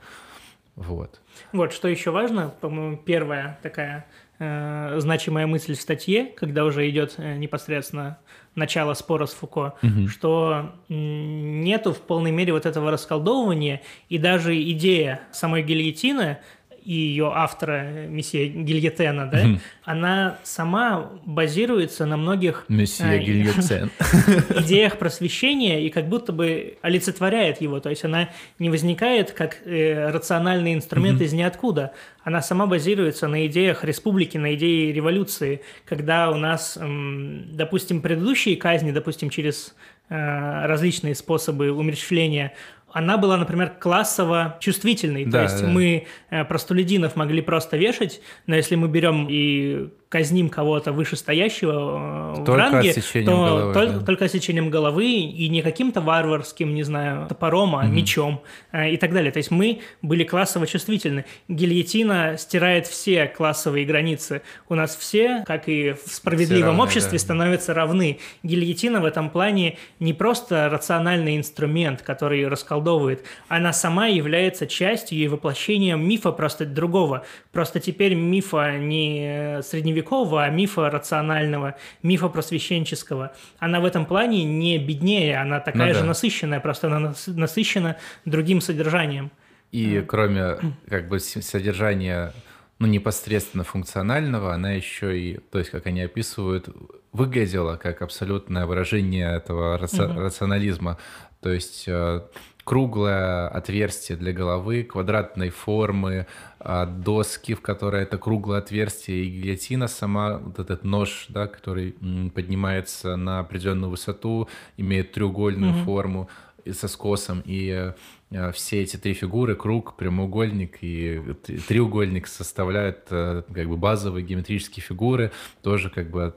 Вот. 0.76 1.20
Вот, 1.52 1.72
что 1.72 1.88
еще 1.88 2.10
важно, 2.10 2.54
по-моему, 2.60 2.98
первая 2.98 3.58
такая 3.62 4.06
значимая 4.38 5.46
мысль 5.46 5.74
в 5.74 5.80
статье, 5.80 6.26
когда 6.26 6.64
уже 6.64 6.88
идет 6.88 7.14
э, 7.16 7.36
непосредственно 7.36 8.18
начало 8.54 8.94
спора 8.94 9.26
с 9.26 9.34
Фуко, 9.34 9.74
угу. 9.82 10.08
что 10.08 10.74
нету 10.88 11.92
в 11.92 12.00
полной 12.00 12.30
мере 12.30 12.52
вот 12.52 12.66
этого 12.66 12.90
расколдовывания, 12.90 13.82
и 14.08 14.18
даже 14.18 14.60
идея 14.72 15.22
самой 15.32 15.62
гильотины 15.62 16.38
и 16.84 16.92
ее 16.92 17.32
автора, 17.34 18.06
месье 18.08 18.48
Гильотена, 18.48 19.26
да, 19.26 19.44
mm 19.44 19.60
она 19.84 20.36
сама 20.42 21.12
базируется 21.24 22.04
на 22.04 22.18
многих 22.18 22.66
месье 22.68 23.06
э, 23.06 23.18
Гильотен. 23.20 23.90
идеях 24.62 24.98
просвещения 24.98 25.86
и 25.86 25.88
как 25.88 26.10
будто 26.10 26.30
бы 26.30 26.76
олицетворяет 26.82 27.62
его. 27.62 27.80
То 27.80 27.88
есть 27.88 28.04
она 28.04 28.28
не 28.58 28.68
возникает 28.68 29.32
как 29.32 29.56
э, 29.64 30.10
рациональный 30.10 30.74
инструмент 30.74 31.22
mm 31.22 31.24
из 31.24 31.32
ниоткуда. 31.32 31.92
Она 32.22 32.42
сама 32.42 32.66
базируется 32.66 33.28
на 33.28 33.46
идеях 33.46 33.84
республики, 33.84 34.36
на 34.36 34.54
идее 34.54 34.92
революции, 34.92 35.62
когда 35.86 36.30
у 36.30 36.36
нас, 36.36 36.76
э, 36.78 37.42
допустим, 37.52 38.02
предыдущие 38.02 38.56
казни, 38.56 38.90
допустим, 38.90 39.30
через 39.30 39.74
э, 40.10 40.66
различные 40.66 41.14
способы 41.14 41.70
умерщвления 41.70 42.52
она 42.92 43.18
была, 43.18 43.36
например, 43.36 43.74
классово 43.78 44.56
чувствительной. 44.60 45.24
Да, 45.24 45.38
То 45.38 45.42
есть 45.44 45.62
да. 45.62 45.68
мы 45.68 46.06
э, 46.30 46.44
простолюдинов 46.44 47.16
могли 47.16 47.42
просто 47.42 47.76
вешать, 47.76 48.20
но 48.46 48.56
если 48.56 48.76
мы 48.76 48.88
берем 48.88 49.26
и 49.28 49.88
казним 50.08 50.48
кого-то 50.48 50.92
вышестоящего 50.92 52.32
э, 52.32 52.44
только 52.44 52.50
в 52.50 52.56
ранге, 52.56 52.94
то 52.94 53.22
головы, 53.24 53.74
только, 53.74 53.92
да. 53.92 54.06
только 54.06 54.24
осечением 54.24 54.70
головы 54.70 55.06
и 55.06 55.48
не 55.48 55.60
каким-то 55.60 56.00
варварским, 56.00 56.74
не 56.74 56.82
знаю, 56.82 57.28
топором, 57.28 57.76
а 57.76 57.80
угу. 57.80 57.88
мечом 57.88 58.42
э, 58.72 58.92
и 58.92 58.96
так 58.96 59.12
далее. 59.12 59.30
То 59.30 59.36
есть 59.36 59.50
мы 59.50 59.80
были 60.00 60.24
классово 60.24 60.66
чувствительны. 60.66 61.26
Гильотина 61.48 62.36
стирает 62.38 62.86
все 62.86 63.26
классовые 63.26 63.84
границы. 63.84 64.40
У 64.70 64.74
нас 64.74 64.96
все, 64.96 65.44
как 65.46 65.68
и 65.68 65.92
в 65.92 66.10
справедливом 66.10 66.68
равны, 66.68 66.84
обществе, 66.84 67.18
да. 67.18 67.18
становятся 67.18 67.74
равны. 67.74 68.18
Гильотина 68.42 69.02
в 69.02 69.04
этом 69.04 69.28
плане 69.28 69.76
не 70.00 70.14
просто 70.14 70.70
рациональный 70.70 71.36
инструмент, 71.36 72.00
который 72.00 72.48
расколдовывает, 72.48 73.24
она 73.48 73.74
сама 73.74 74.06
является 74.06 74.66
частью 74.66 75.18
и 75.18 75.28
воплощением 75.28 76.08
мифа 76.08 76.32
просто 76.32 76.64
другого. 76.64 77.26
Просто 77.52 77.78
теперь 77.78 78.14
мифа 78.14 78.78
не 78.78 79.60
средневекового 79.62 79.97
средневекового, 79.98 80.44
а 80.44 80.50
мифа 80.50 80.90
рационального, 80.90 81.74
мифа 82.02 82.28
просвещенческого. 82.28 83.32
Она 83.58 83.80
в 83.80 83.84
этом 83.84 84.06
плане 84.06 84.44
не 84.44 84.78
беднее, 84.78 85.40
она 85.40 85.60
такая 85.60 85.88
ну, 85.88 85.94
же 85.94 86.00
да. 86.00 86.06
насыщенная, 86.06 86.60
просто 86.60 86.86
она 86.88 87.14
насыщена 87.26 87.96
другим 88.24 88.60
содержанием. 88.60 89.30
И 89.72 90.02
кроме 90.06 90.56
как 90.88 91.08
бы 91.08 91.20
содержания 91.20 92.32
ну, 92.78 92.86
непосредственно 92.86 93.64
функционального, 93.64 94.54
она 94.54 94.72
еще 94.72 95.18
и, 95.18 95.38
то 95.50 95.58
есть, 95.58 95.70
как 95.70 95.86
они 95.86 96.02
описывают, 96.02 96.68
выглядела 97.12 97.76
как 97.76 98.02
абсолютное 98.02 98.66
выражение 98.66 99.36
этого 99.36 99.76
раци- 99.78 100.10
угу. 100.10 100.20
рационализма. 100.20 100.96
То 101.40 101.52
есть 101.52 101.84
э, 101.88 102.20
круглое 102.68 103.48
отверстие 103.48 104.18
для 104.18 104.34
головы, 104.34 104.82
квадратной 104.82 105.48
формы, 105.48 106.26
а, 106.60 106.84
доски, 106.84 107.54
в 107.54 107.62
которой 107.62 108.02
это 108.02 108.18
круглое 108.18 108.58
отверстие, 108.58 109.24
и 109.24 109.30
гильотина 109.30 109.88
сама, 109.88 110.36
вот 110.36 110.58
этот 110.58 110.84
нож, 110.84 111.28
да, 111.30 111.46
который 111.46 111.92
поднимается 112.34 113.16
на 113.16 113.38
определенную 113.38 113.88
высоту, 113.88 114.50
имеет 114.76 115.12
треугольную 115.12 115.72
mm-hmm. 115.72 115.84
форму 115.84 116.28
со 116.70 116.88
скосом, 116.88 117.42
и 117.46 117.94
э, 118.32 118.52
все 118.52 118.82
эти 118.82 118.98
три 118.98 119.14
фигуры, 119.14 119.54
круг, 119.54 119.96
прямоугольник 119.96 120.76
и 120.82 121.22
треугольник 121.68 122.26
составляют 122.26 123.06
э, 123.08 123.44
как 123.50 123.66
бы 123.66 123.78
базовые 123.78 124.26
геометрические 124.26 124.84
фигуры, 124.84 125.32
тоже 125.62 125.88
как 125.88 126.10
бы 126.10 126.34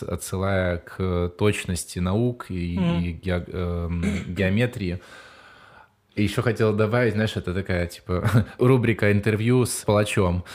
отсылая 0.00 0.78
к 0.78 1.28
точности 1.36 1.98
наук 1.98 2.46
и, 2.48 2.78
mm. 2.78 3.02
и 3.02 3.12
ге, 3.12 3.44
э, 3.46 3.88
геометрии. 4.28 5.00
И 6.14 6.22
еще 6.22 6.42
хотел 6.42 6.72
добавить, 6.72 7.14
знаешь, 7.14 7.32
это 7.34 7.52
такая, 7.52 7.88
типа, 7.88 8.46
рубрика 8.58 9.10
интервью 9.10 9.66
с 9.66 9.82
палачом. 9.84 10.44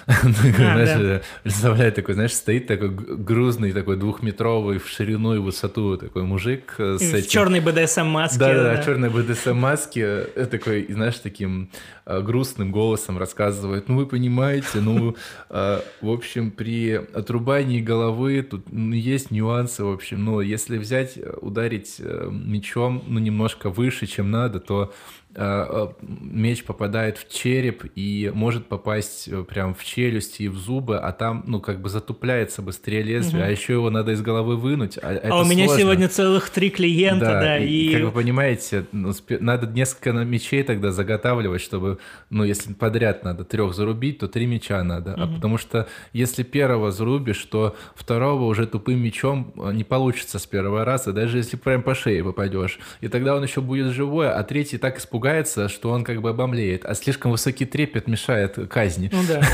А, 0.59 0.85
знаешь, 0.85 1.21
представляет 1.43 1.95
такой, 1.95 2.13
знаешь, 2.13 2.33
стоит 2.33 2.67
такой 2.67 2.89
грузный, 2.89 3.71
такой 3.71 3.97
двухметровый 3.97 4.77
в 4.77 4.87
ширину 4.87 5.35
и 5.35 5.39
высоту 5.39 5.97
такой 5.97 6.23
мужик 6.23 6.75
с 6.77 7.01
этим... 7.01 7.27
В 7.27 7.27
черной 7.27 7.59
БДСМ-маске. 7.59 8.39
Да-да, 8.39 8.83
черной 8.83 9.09
БДСМ-маске, 9.09 10.01
э, 10.35 10.45
такой, 10.49 10.85
знаешь, 10.89 11.17
таким 11.19 11.69
э, 12.05 12.21
грустным 12.21 12.71
голосом 12.71 13.17
рассказывает, 13.17 13.89
ну, 13.89 13.97
вы 13.97 14.05
понимаете, 14.05 14.79
ну, 14.81 15.15
э, 15.49 15.81
в 16.01 16.09
общем, 16.09 16.51
при 16.51 16.93
отрубании 16.93 17.81
головы 17.81 18.41
тут 18.43 18.65
есть 18.71 19.31
нюансы, 19.31 19.83
в 19.83 19.91
общем, 19.91 20.23
но 20.23 20.41
если 20.41 20.77
взять, 20.77 21.17
ударить 21.41 21.99
мечом, 21.99 23.03
ну, 23.07 23.19
немножко 23.19 23.69
выше, 23.69 24.05
чем 24.05 24.31
надо, 24.31 24.59
то 24.59 24.91
Э, 24.91 24.91
э, 24.91 25.18
меч 25.35 26.63
попадает 26.63 27.19
в 27.19 27.31
череп 27.31 27.83
и 27.95 28.31
может 28.33 28.65
попасть 28.65 29.27
э, 29.27 29.43
прям 29.43 29.75
в 29.75 29.83
челюсть 29.83 30.41
и 30.41 30.47
в 30.47 30.57
зубы, 30.57 30.97
а 30.97 31.11
там, 31.11 31.43
ну, 31.45 31.61
как 31.61 31.81
бы 31.81 31.89
затупляется 31.89 32.63
быстрее 32.63 33.03
лезвие, 33.03 33.43
угу. 33.43 33.47
а 33.47 33.51
еще 33.51 33.73
его 33.73 33.91
надо 33.91 34.11
из 34.13 34.23
головы 34.23 34.57
вынуть. 34.57 34.97
А, 34.97 35.19
а 35.23 35.41
у 35.41 35.45
меня 35.45 35.65
сложно. 35.65 35.83
сегодня 35.83 36.09
целых 36.09 36.49
три 36.49 36.71
клиента, 36.71 37.25
да. 37.25 37.39
да 37.41 37.57
и, 37.59 37.67
и... 37.67 37.93
Как 37.93 38.03
вы 38.05 38.11
понимаете, 38.11 38.85
ну, 38.91 39.13
надо 39.39 39.67
несколько 39.67 40.13
мечей 40.13 40.63
тогда 40.63 40.91
заготавливать, 40.91 41.61
чтобы, 41.61 41.99
ну, 42.31 42.43
если 42.43 42.73
подряд 42.73 43.23
надо 43.23 43.43
трех 43.43 43.75
зарубить, 43.75 44.17
то 44.17 44.27
три 44.27 44.47
меча 44.47 44.83
надо. 44.83 45.13
Угу. 45.13 45.21
А 45.21 45.27
потому 45.27 45.59
что 45.59 45.87
если 46.11 46.41
первого 46.41 46.91
зарубишь, 46.91 47.43
то 47.45 47.75
второго 47.93 48.45
уже 48.45 48.65
тупым 48.65 48.99
мечом 48.99 49.53
не 49.73 49.83
получится 49.83 50.39
с 50.39 50.47
первого 50.47 50.85
раза, 50.85 51.13
даже 51.13 51.37
если 51.37 51.55
прям 51.55 51.83
по 51.83 51.93
шее 51.93 52.23
попадешь. 52.23 52.79
И 53.01 53.07
тогда 53.09 53.35
он 53.35 53.43
еще 53.43 53.61
будет 53.61 53.93
живой, 53.93 54.31
а 54.31 54.41
третий 54.41 54.79
так 54.79 54.97
испугается 54.97 55.18
пугается, 55.19 55.67
что 55.67 55.91
он 55.91 56.05
как 56.05 56.21
бы 56.21 56.29
обомлеет, 56.29 56.85
а 56.85 56.95
слишком 56.95 57.31
высокий 57.31 57.65
трепет 57.65 58.07
мешает 58.07 58.57
казни. 58.69 59.09
Ну 59.11 59.19
да. 59.27 59.41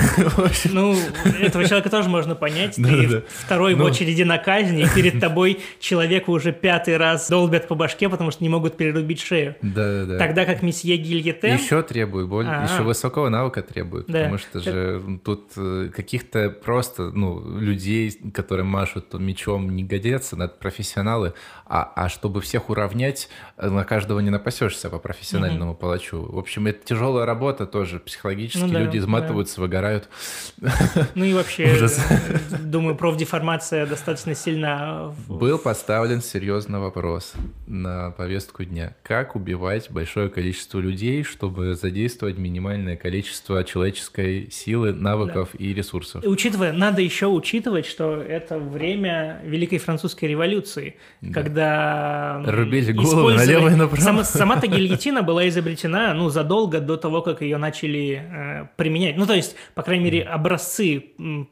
Ну, 0.65 0.95
этого 1.41 1.65
человека 1.65 1.89
тоже 1.89 2.07
можно 2.07 2.35
понять. 2.35 2.75
Ты 2.75 3.23
второй 3.27 3.73
в 3.73 3.79
ну. 3.79 3.85
очереди 3.85 4.21
на 4.21 4.37
казни, 4.37 4.83
и 4.83 4.87
перед 4.93 5.19
тобой 5.25 5.61
человеку 5.79 6.33
уже 6.33 6.51
пятый 6.51 6.97
раз 6.97 7.29
долбят 7.29 7.67
по 7.67 7.73
башке, 7.73 8.09
потому 8.09 8.29
что 8.29 8.43
не 8.43 8.49
могут 8.49 8.77
перерубить 8.77 9.21
шею. 9.21 9.55
Да, 9.63 10.05
да. 10.05 10.17
Тогда 10.19 10.45
как 10.45 10.61
месье 10.61 10.97
Гильетен... 10.97 11.55
Еще 11.55 11.81
требует, 11.81 12.27
боль, 12.27 12.45
еще 12.45 12.83
высокого 12.83 13.29
навыка 13.29 13.63
требует, 13.63 14.05
потому 14.05 14.37
что 14.37 14.59
же 14.59 15.19
тут 15.23 15.51
э, 15.57 15.89
каких-то 15.95 16.49
просто, 16.49 17.09
ну, 17.11 17.59
людей, 17.59 18.11
которые 18.33 18.65
машут 18.65 19.13
мечом, 19.15 19.75
не 19.75 19.83
годятся, 19.83 20.35
надо 20.35 20.53
профессионалы, 20.59 21.33
а, 21.67 21.91
а 21.95 22.09
чтобы 22.09 22.41
всех 22.41 22.69
уравнять, 22.69 23.27
э, 23.57 23.69
на 23.69 23.83
каждого 23.83 24.19
не 24.19 24.29
напасешься 24.29 24.89
по 24.89 24.99
профессиональному 24.99 25.71
угу. 25.71 25.79
палачу. 25.79 26.21
В 26.21 26.37
общем, 26.37 26.67
это 26.67 26.85
тяжелая 26.85 27.25
работа 27.25 27.65
тоже, 27.65 27.99
психологически 27.99 28.65
ну, 28.65 28.73
да, 28.73 28.79
люди 28.81 28.97
изматываются, 28.97 29.57
да. 29.57 29.61
выгорают. 29.63 30.09
Ну 31.15 31.25
и 31.25 31.33
вообще, 31.33 31.63
э, 31.81 31.87
думаю, 32.59 32.95
профдеформация 32.95 33.87
достаточно 33.87 34.35
сильна. 34.35 35.13
Был 35.27 35.57
поставлен 35.57 36.21
серьезный 36.21 36.79
вопрос 36.79 37.33
на 37.65 38.11
повестку 38.11 38.63
дня. 38.63 38.95
Как 39.01 39.35
убивать 39.35 39.89
большое 39.89 40.29
количество 40.29 40.79
людей, 40.79 41.23
чтобы 41.23 41.75
задействовать 41.75 42.37
минимальное 42.37 42.95
количество 42.95 43.63
человеческой 43.63 44.49
силы, 44.51 44.93
навыков 44.93 45.49
да. 45.53 45.63
и 45.63 45.73
ресурсов? 45.73 46.23
И 46.23 46.27
учитывая, 46.27 46.73
надо 46.73 47.01
еще 47.01 47.25
учитывать, 47.25 47.87
что 47.87 48.21
это 48.21 48.59
время 48.59 49.41
Великой 49.43 49.79
Французской 49.79 50.25
революции, 50.25 50.97
да. 51.21 51.33
когда 51.33 51.54
когда... 51.55 52.41
Рубили 52.45 52.91
головы 52.91 53.33
налево 53.35 53.69
и 53.69 53.75
направо. 53.75 54.01
Сама, 54.01 54.23
сама-то 54.23 54.67
гильотина 54.67 55.23
была 55.23 55.47
изобретена, 55.47 56.13
ну, 56.13 56.29
задолго 56.29 56.79
до 56.79 56.97
того, 56.97 57.21
как 57.21 57.41
ее 57.41 57.57
начали 57.57 58.21
э, 58.21 58.67
применять. 58.75 59.17
Ну, 59.17 59.25
то 59.25 59.33
есть, 59.33 59.55
по 59.73 59.81
крайней 59.81 60.05
мере, 60.05 60.23
образцы, 60.23 61.11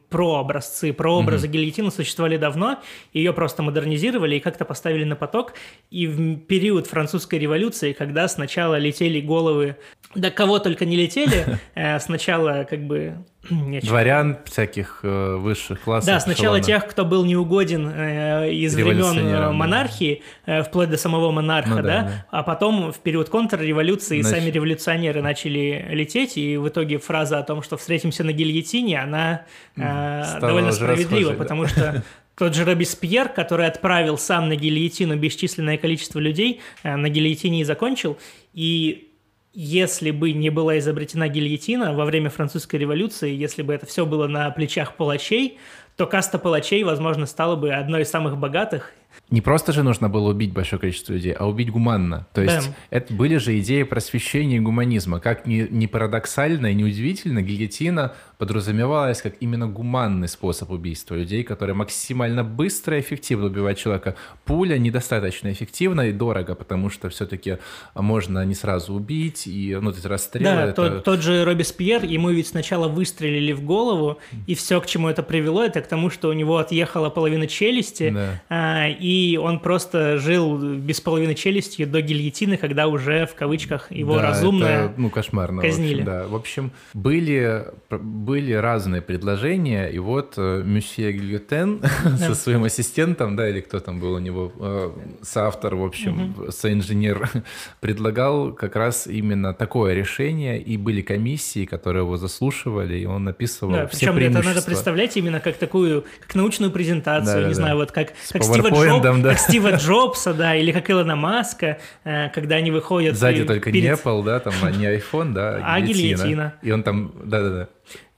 прообразцы, 0.10 0.93
прообразы 0.93 1.48
mm-hmm. 1.48 1.51
гильотины 1.51 1.91
существовали 1.91 2.38
давно, 2.38 2.79
ее 3.13 3.33
просто 3.33 3.63
модернизировали 3.63 4.36
и 4.36 4.39
как-то 4.39 4.65
поставили 4.65 5.05
на 5.05 5.15
поток. 5.15 5.53
И 5.89 6.07
в 6.07 6.38
период 6.38 6.88
французской 6.88 7.39
революции, 7.39 7.93
когда 7.93 8.27
сначала 8.27 8.77
летели 8.77 9.22
головы, 9.22 9.77
да 10.15 10.29
кого 10.29 10.60
только 10.60 10.86
не 10.86 10.98
летели, 10.98 11.60
э, 11.75 12.00
сначала 12.00 12.65
как 12.69 12.86
бы 12.86 13.24
Нечего. 13.50 13.89
Дворян 13.89 14.38
всяких 14.45 15.01
э, 15.03 15.35
высших 15.35 15.81
классов. 15.81 16.07
Да, 16.07 16.19
сначала 16.21 16.59
эшелона. 16.59 16.63
тех, 16.63 16.88
кто 16.88 17.03
был 17.03 17.25
неугоден 17.25 17.89
э, 17.89 18.51
из 18.53 18.73
времен 18.73 19.19
э, 19.19 19.51
монархии, 19.51 20.21
э, 20.45 20.63
вплоть 20.63 20.89
до 20.89 20.97
самого 20.97 21.31
монарха, 21.31 21.69
ну, 21.69 21.75
да, 21.75 21.81
да, 21.81 22.01
да, 22.03 22.25
а 22.31 22.43
потом 22.43 22.93
в 22.93 23.00
период 23.00 23.27
контрреволюции 23.27 24.21
Значит... 24.21 24.39
сами 24.39 24.50
революционеры 24.50 25.21
начали 25.21 25.85
лететь, 25.89 26.38
и 26.38 26.55
в 26.55 26.69
итоге 26.69 27.00
фраза 27.00 27.39
о 27.39 27.43
том, 27.43 27.62
что 27.63 27.75
встретимся 27.75 28.23
на 28.23 28.31
гильотине, 28.31 29.01
она 29.01 29.41
э, 29.75 30.39
довольно 30.39 30.71
справедлива, 30.71 31.31
расхожей, 31.31 31.38
потому 31.38 31.63
да. 31.63 31.69
что 31.69 32.03
тот 32.38 32.55
же 32.55 32.63
Робеспьер, 32.63 33.27
который 33.27 33.67
отправил 33.67 34.17
сам 34.17 34.47
на 34.47 34.55
гильотину 34.55 35.17
бесчисленное 35.17 35.77
количество 35.77 36.19
людей, 36.19 36.62
э, 36.83 36.95
на 36.95 37.09
гильотине 37.09 37.62
и 37.62 37.63
закончил, 37.65 38.17
и 38.53 39.09
если 39.53 40.10
бы 40.12 40.31
не 40.31 40.50
была 40.50 40.79
изобретена 40.79 41.27
гильотина 41.27 41.93
во 41.93 42.05
время 42.05 42.29
французской 42.29 42.77
революции, 42.77 43.31
если 43.31 43.62
бы 43.62 43.74
это 43.74 43.86
все 43.86 44.05
было 44.05 44.27
на 44.27 44.50
плечах 44.50 44.95
палачей, 44.95 45.60
то 45.95 46.07
каста 46.07 46.39
палачей, 46.39 46.83
возможно, 46.83 47.27
стала 47.27 47.55
бы 47.55 47.72
одной 47.72 48.01
из 48.01 48.10
самых 48.10 48.38
богатых 48.38 48.91
не 49.29 49.41
просто 49.41 49.72
же 49.72 49.84
нужно 49.84 50.10
было 50.10 50.29
убить 50.29 50.53
большое 50.53 50.79
количество 50.79 51.13
людей, 51.13 51.34
а 51.34 51.48
убить 51.48 51.72
гуманно. 51.72 52.27
То 52.34 52.41
есть 52.41 52.67
да. 52.67 52.75
это 52.89 53.13
были 53.13 53.38
же 53.38 53.58
идеи 53.60 53.84
просвещения 53.84 54.58
и 54.58 54.60
гуманизма. 54.60 55.20
Как 55.20 55.46
ни, 55.46 55.67
ни 55.70 55.86
парадоксально 55.88 56.67
и 56.67 56.75
неудивительно, 56.75 57.41
гильотина 57.41 58.13
подразумевалась 58.38 59.22
как 59.22 59.36
именно 59.39 59.67
гуманный 59.67 60.27
способ 60.27 60.70
убийства 60.70 61.15
людей, 61.15 61.43
который 61.43 61.74
максимально 61.74 62.43
быстро 62.43 62.98
и 62.98 63.01
эффективно 63.01 63.46
убивает 63.46 63.77
человека. 63.77 64.15
Пуля 64.46 64.77
недостаточно 64.77 65.51
эффективна 65.51 66.10
и 66.10 66.12
дорого, 66.12 66.53
потому 66.53 66.89
что 66.89 67.10
все-таки 67.10 67.60
можно 67.96 68.43
не 68.46 68.53
сразу 68.53 68.93
убить, 68.93 69.48
и 69.48 69.77
ну, 69.79 69.93
то 69.93 70.10
расстрелы... 70.10 70.46
Да, 70.46 70.63
это... 70.65 70.74
тот, 70.74 71.03
тот 71.03 71.22
же 71.22 71.46
Робеспьер, 71.46 72.03
ему 72.03 72.32
ведь 72.32 72.48
сначала 72.48 72.88
выстрелили 72.88 73.53
в 73.53 73.63
голову, 73.63 74.20
и 74.46 74.55
все, 74.55 74.82
к 74.82 74.86
чему 74.88 75.08
это 75.08 75.24
привело, 75.24 75.63
это 75.63 75.82
к 75.82 75.88
тому, 75.88 76.10
что 76.10 76.29
у 76.29 76.34
него 76.34 76.58
отъехала 76.58 77.10
половина 77.10 77.48
челюсти, 77.48 78.10
да. 78.10 78.41
а, 78.50 78.89
и 79.03 79.38
он 79.38 79.60
просто 79.60 80.17
жил 80.17 80.57
без 80.57 81.01
половины 81.01 81.36
челюсти 81.36 81.83
до 81.83 82.01
гильотины, 82.01 82.55
когда 82.55 82.88
уже 82.88 83.25
в 83.25 83.36
кавычках 83.36 83.91
его 83.91 84.15
да, 84.15 84.22
разумно 84.22 84.65
это, 84.65 84.93
ну, 84.95 85.10
кошмарно, 85.10 85.62
казнили. 85.62 86.03
В 86.03 86.03
общем, 86.03 86.05
да. 86.05 86.27
в 86.27 86.36
общем, 86.36 86.72
были, 86.93 87.65
были 87.89 88.54
разные 88.54 89.01
предложения, 89.01 89.88
и 89.88 89.99
вот 89.99 90.36
э, 90.38 90.63
Мюсье 90.63 91.12
Гильотен 91.12 91.80
да. 92.06 92.17
со 92.17 92.34
своим 92.34 92.63
ассистентом, 92.63 93.36
да, 93.36 93.49
или 93.49 93.60
кто 93.60 93.82
там 93.82 93.99
был 93.99 94.13
у 94.13 94.19
него, 94.19 94.54
э, 94.58 94.91
соавтор, 95.21 95.75
в 95.75 95.84
общем, 95.84 96.36
угу. 96.38 96.51
соинженер, 96.54 97.30
предлагал 97.82 98.54
как 98.54 98.77
раз 98.77 99.08
именно 99.08 99.54
такое 99.54 99.95
решение, 99.95 100.62
и 100.62 100.77
были 100.77 101.01
комиссии, 101.01 101.65
которые 101.65 102.04
его 102.04 102.15
заслушивали, 102.15 102.99
и 102.99 103.06
он 103.06 103.25
написывал 103.25 103.73
да, 103.73 103.88
все 103.88 104.13
причем 104.13 104.38
это 104.38 104.47
надо 104.47 104.62
представлять 104.62 105.17
именно 105.17 105.41
как 105.41 105.58
такую, 105.58 106.06
как 106.21 106.36
научную 106.36 106.71
презентацию, 106.71 107.41
да, 107.41 107.47
не 107.49 107.54
да, 107.54 107.54
знаю, 107.54 107.73
да. 107.73 107.75
вот 107.75 107.91
как, 107.91 108.13
как 108.32 108.43
Стива 108.43 108.69
Джоб, 109.01 109.21
да. 109.21 109.29
как 109.29 109.39
Стива 109.39 109.71
Джобса, 109.71 110.34
да, 110.34 110.56
или 110.56 110.71
как 110.71 110.89
Илона 110.89 111.15
Маска, 111.15 111.79
э, 112.03 112.29
когда 112.29 112.56
они 112.56 112.71
выходят... 112.71 113.15
Сзади 113.15 113.45
только 113.45 113.71
перед... 113.71 113.84
не 113.84 113.89
Apple, 113.89 114.23
да, 114.23 114.39
там, 114.39 114.53
а 114.62 114.71
не 114.71 114.86
iPhone, 114.86 115.34
да, 115.34 115.60
а 115.63 115.79
гильотина. 115.82 116.56
И 116.62 116.71
он 116.71 116.84
там, 116.84 117.13
да-да-да. 117.23 117.69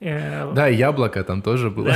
Э, 0.05 0.51
да, 0.53 0.67
яблоко 0.67 1.23
там 1.23 1.41
тоже 1.41 1.69
было. 1.71 1.91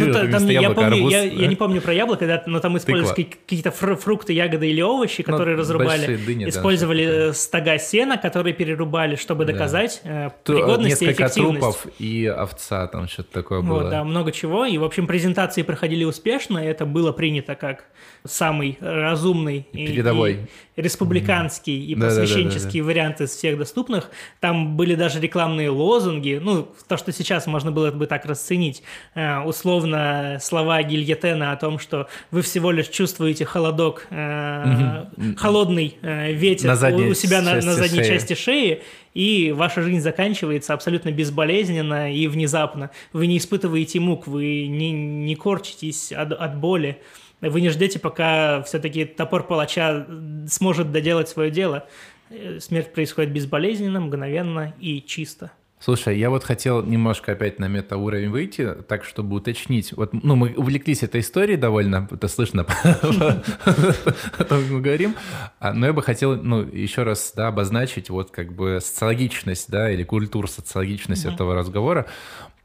Ну, 0.00 1.08
я, 1.08 1.46
не 1.46 1.56
помню 1.56 1.80
про 1.80 1.92
яблоко, 1.92 2.26
да, 2.26 2.42
но 2.46 2.60
там 2.60 2.76
использовались 2.76 3.26
какие-то 3.46 3.70
фрукты, 3.70 4.32
ягоды 4.32 4.70
или 4.70 4.80
овощи, 4.80 5.24
ну, 5.26 5.32
которые 5.32 5.56
разрубали. 5.56 6.16
Использовали 6.48 7.06
да, 7.06 7.32
стога 7.32 7.78
сена, 7.78 8.18
которые 8.18 8.54
перерубали, 8.54 9.16
чтобы 9.16 9.44
доказать 9.44 10.00
да. 10.04 10.32
пригодность 10.44 11.00
Несколько 11.00 11.24
и 11.24 11.26
эффективность. 11.26 11.60
трупов 11.60 11.86
и 11.98 12.26
овца, 12.26 12.86
там 12.86 13.08
что-то 13.08 13.32
такое 13.32 13.62
было. 13.62 13.90
Да, 13.90 14.04
много 14.04 14.32
чего. 14.32 14.64
И, 14.64 14.78
в 14.78 14.84
общем, 14.84 15.06
презентации 15.06 15.62
проходили 15.62 16.04
успешно, 16.04 16.58
это 16.58 16.86
было 16.86 17.12
принято 17.12 17.54
как 17.54 17.84
самый 18.24 18.78
разумный 18.80 19.66
и, 19.72 19.86
передовой 19.86 20.48
республиканский 20.76 21.84
и 21.84 21.94
просвещенческий 21.94 22.80
вариант 22.80 23.20
из 23.20 23.30
всех 23.30 23.58
доступных. 23.58 24.10
Там 24.40 24.76
были 24.76 24.94
даже 24.94 25.20
рекламные 25.20 25.70
лозунги, 25.70 26.40
ну, 26.42 26.68
то, 26.88 26.96
что 26.96 27.12
сейчас 27.12 27.39
можно 27.46 27.72
было 27.72 27.90
бы 27.90 28.06
так 28.06 28.24
расценить. 28.24 28.82
Э, 29.14 29.40
условно, 29.40 30.38
слова 30.40 30.82
Гильотена 30.82 31.52
о 31.52 31.56
том, 31.56 31.78
что 31.78 32.08
вы 32.30 32.42
всего 32.42 32.70
лишь 32.70 32.88
чувствуете 32.88 33.44
холодок, 33.44 34.06
э, 34.10 35.06
холодный 35.36 35.96
э, 36.02 36.32
ветер 36.32 36.68
у 37.10 37.14
себя 37.14 37.42
на, 37.42 37.54
на 37.54 37.74
задней 37.74 38.02
шеи. 38.04 38.08
части 38.08 38.34
шеи, 38.34 38.82
и 39.14 39.52
ваша 39.52 39.82
жизнь 39.82 40.00
заканчивается 40.00 40.74
абсолютно 40.74 41.10
безболезненно 41.10 42.12
и 42.12 42.26
внезапно. 42.26 42.90
Вы 43.12 43.26
не 43.26 43.38
испытываете 43.38 44.00
мук, 44.00 44.26
вы 44.26 44.66
не, 44.66 44.92
не 44.92 45.34
корчитесь 45.34 46.12
от, 46.12 46.32
от 46.32 46.56
боли. 46.56 47.00
Вы 47.40 47.62
не 47.62 47.70
ждете, 47.70 47.98
пока 47.98 48.62
все-таки 48.62 49.06
топор 49.06 49.46
палача 49.46 50.06
сможет 50.46 50.92
доделать 50.92 51.28
свое 51.28 51.50
дело. 51.50 51.86
Смерть 52.60 52.92
происходит 52.92 53.32
безболезненно, 53.32 54.00
мгновенно 54.00 54.74
и 54.78 55.02
чисто. 55.02 55.50
Слушай, 55.82 56.18
я 56.18 56.28
вот 56.28 56.44
хотел 56.44 56.84
немножко 56.84 57.32
опять 57.32 57.58
на 57.58 57.66
метауровень 57.66 58.28
выйти, 58.28 58.74
так, 58.86 59.02
чтобы 59.02 59.36
уточнить. 59.36 59.94
Вот, 59.94 60.12
ну, 60.12 60.36
мы 60.36 60.52
увлеклись 60.54 61.02
этой 61.02 61.22
историей 61.22 61.56
довольно, 61.56 62.06
это 62.10 62.28
слышно, 62.28 62.66
о 62.84 64.44
том, 64.44 64.62
мы 64.70 64.82
говорим, 64.82 65.16
а, 65.58 65.72
но 65.72 65.86
я 65.86 65.94
бы 65.94 66.02
хотел, 66.02 66.36
ну, 66.36 66.60
еще 66.60 67.02
раз, 67.04 67.32
да, 67.34 67.48
обозначить 67.48 68.10
вот 68.10 68.30
как 68.30 68.52
бы 68.52 68.78
социологичность, 68.82 69.70
да, 69.70 69.90
или 69.90 70.04
культуру 70.04 70.48
социологичность 70.48 71.24
этого 71.24 71.54
разговора. 71.54 72.06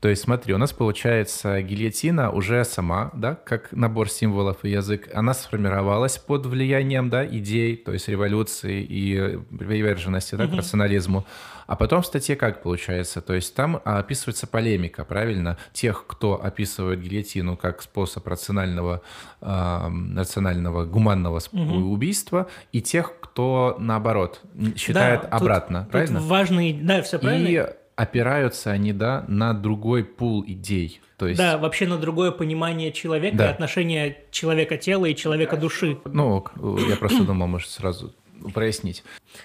То 0.06 0.10
есть 0.10 0.22
смотри, 0.22 0.54
у 0.54 0.60
нас 0.60 0.72
получается 0.72 1.64
гильотина 1.64 2.30
уже 2.30 2.64
сама, 2.64 3.10
да, 3.16 3.34
как 3.34 3.72
набор 3.72 4.08
символов 4.08 4.64
и 4.64 4.70
язык, 4.70 5.10
она 5.16 5.34
сформировалась 5.34 6.20
под 6.20 6.46
влиянием, 6.46 7.10
да, 7.10 7.26
идей, 7.26 7.76
то 7.76 7.92
есть 7.92 8.08
революции 8.08 8.84
и 8.84 9.40
приверженности, 9.58 10.36
да, 10.36 10.46
к 10.46 10.54
рационализму. 10.54 11.26
А 11.66 11.76
потом 11.76 12.04
в 12.04 12.06
статье 12.06 12.36
как 12.36 12.62
получается? 12.62 13.20
То 13.20 13.34
есть 13.34 13.56
там 13.56 13.82
описывается 13.84 14.46
полемика, 14.46 15.06
правильно, 15.06 15.58
тех, 15.74 16.06
кто 16.06 16.40
описывает 16.40 17.02
гильотину 17.02 17.58
как 17.58 17.82
способ 17.82 18.28
рационального, 18.28 19.02
э, 19.42 19.90
рационального 20.16 20.86
гуманного 20.86 21.42
угу. 21.52 21.74
убийства, 21.92 22.48
и 22.72 22.84
тех, 22.84 23.20
кто 23.20 23.76
наоборот 23.80 24.42
считает 24.76 25.24
да, 25.24 25.30
обратно, 25.30 25.82
тут, 25.82 25.92
правильно? 25.92 26.20
Тут 26.20 26.30
важный, 26.30 26.74
да, 26.74 27.02
все 27.02 27.18
правильно. 27.18 27.48
И 27.48 27.85
опираются 27.96 28.72
они, 28.72 28.94
да, 28.94 29.26
на 29.28 29.54
другой 29.54 30.04
пул 30.04 30.44
идей. 30.46 31.02
То 31.18 31.28
есть... 31.28 31.38
Да, 31.38 31.58
вообще 31.58 31.88
на 31.88 31.98
другое 31.98 32.32
понимание 32.32 32.92
человека, 32.92 33.38
да. 33.38 33.50
отношение 33.50 34.18
человека-тела 34.32 35.06
и 35.06 35.16
человека-души. 35.16 35.98
Ну, 36.06 36.46
я 36.90 36.98
просто 36.98 37.24
думал, 37.26 37.48
может, 37.48 37.70
сразу 37.70 38.14
прояснить. 38.54 39.04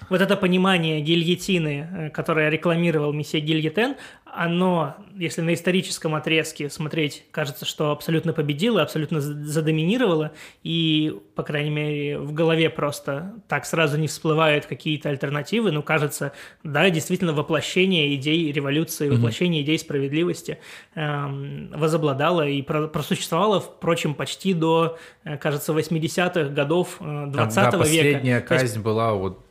Вот 0.09 0.21
это 0.21 0.35
понимание 0.35 1.01
гильотины, 1.01 1.87
э, 1.91 2.09
которое 2.09 2.49
рекламировал 2.49 3.13
месье 3.13 3.39
Гильотен, 3.39 3.95
оно, 4.33 4.95
если 5.15 5.41
на 5.41 5.53
историческом 5.53 6.15
отрезке 6.15 6.69
смотреть, 6.69 7.25
кажется, 7.31 7.65
что 7.65 7.91
абсолютно 7.91 8.33
победило, 8.33 8.81
абсолютно 8.81 9.19
задоминировало, 9.21 10.31
и, 10.63 11.15
по 11.35 11.43
крайней 11.43 11.69
мере, 11.69 12.17
в 12.17 12.33
голове 12.33 12.69
просто 12.69 13.33
так 13.47 13.65
сразу 13.65 13.97
не 13.97 14.07
всплывают 14.07 14.65
какие-то 14.65 15.09
альтернативы, 15.09 15.71
ну, 15.71 15.83
кажется, 15.83 16.31
да, 16.63 16.89
действительно, 16.89 17.33
воплощение 17.33 18.15
идей 18.15 18.51
революции, 18.51 19.09
воплощение 19.09 19.61
mm-hmm. 19.61 19.65
идей 19.65 19.79
справедливости 19.79 20.59
эм, 20.95 21.69
возобладало 21.75 22.47
и 22.47 22.61
про- 22.61 22.87
просуществовало, 22.87 23.59
впрочем, 23.59 24.13
почти 24.13 24.53
до, 24.53 24.97
э, 25.23 25.37
кажется, 25.37 25.73
80-х 25.73 26.49
годов 26.49 26.97
20 26.99 27.01
э, 27.01 27.35
Там, 27.35 27.35
да, 27.35 27.65
века. 27.65 27.77
последняя 27.77 28.41
казнь 28.41 28.63
есть... 28.65 28.77
была 28.77 29.13
вот 29.13 29.50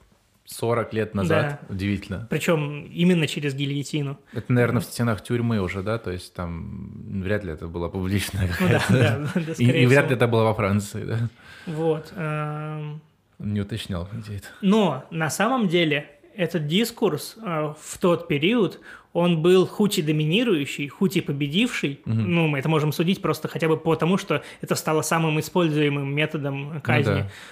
40 0.51 0.93
лет 0.93 1.15
назад. 1.15 1.61
Да. 1.63 1.75
Удивительно. 1.75 2.27
Причем 2.29 2.85
именно 2.87 3.27
через 3.27 3.55
гильотину. 3.55 4.19
Это, 4.33 4.53
наверное, 4.53 4.81
в 4.81 4.85
стенах 4.85 5.23
тюрьмы 5.23 5.61
уже, 5.61 5.83
да? 5.83 5.99
То 5.99 6.11
есть 6.11 6.35
там 6.35 7.23
вряд 7.23 7.45
ли 7.45 7.53
это 7.53 7.69
было 7.69 7.89
публичное 7.89 8.49
какая-то... 8.49 8.85
Ну, 8.91 8.99
да, 8.99 9.19
да, 9.35 9.41
да, 9.47 9.53
и, 9.59 9.83
и 9.83 9.87
вряд 9.87 10.09
ли 10.09 10.17
это 10.17 10.27
было 10.27 10.45
во 10.45 10.55
Франции, 10.55 11.05
да? 11.05 11.19
Вот. 11.67 12.13
Эм... 12.17 13.01
Не 13.39 13.61
уточнял, 13.61 14.09
где 14.13 14.37
это. 14.37 14.49
Но 14.61 15.07
на 15.11 15.31
самом 15.31 15.69
деле 15.69 16.11
этот 16.37 16.67
дискурс 16.67 17.37
э, 17.43 17.75
в 17.81 17.99
тот 17.99 18.29
период, 18.29 18.81
он 19.13 19.43
был 19.43 19.67
хоть 19.67 19.99
и 19.99 20.03
доминирующий, 20.03 20.89
хоть 20.89 21.17
и 21.17 21.21
победивший, 21.21 22.01
угу. 22.05 22.15
ну, 22.15 22.47
мы 22.49 22.59
это 22.59 22.69
можем 22.69 22.93
судить 22.93 23.23
просто 23.23 23.49
хотя 23.49 23.69
бы 23.69 23.77
потому, 23.77 24.19
что 24.19 24.43
это 24.61 24.75
стало 24.75 25.03
самым 25.03 25.41
используемым 25.41 26.15
методом 26.15 26.81
казни, 26.81 27.11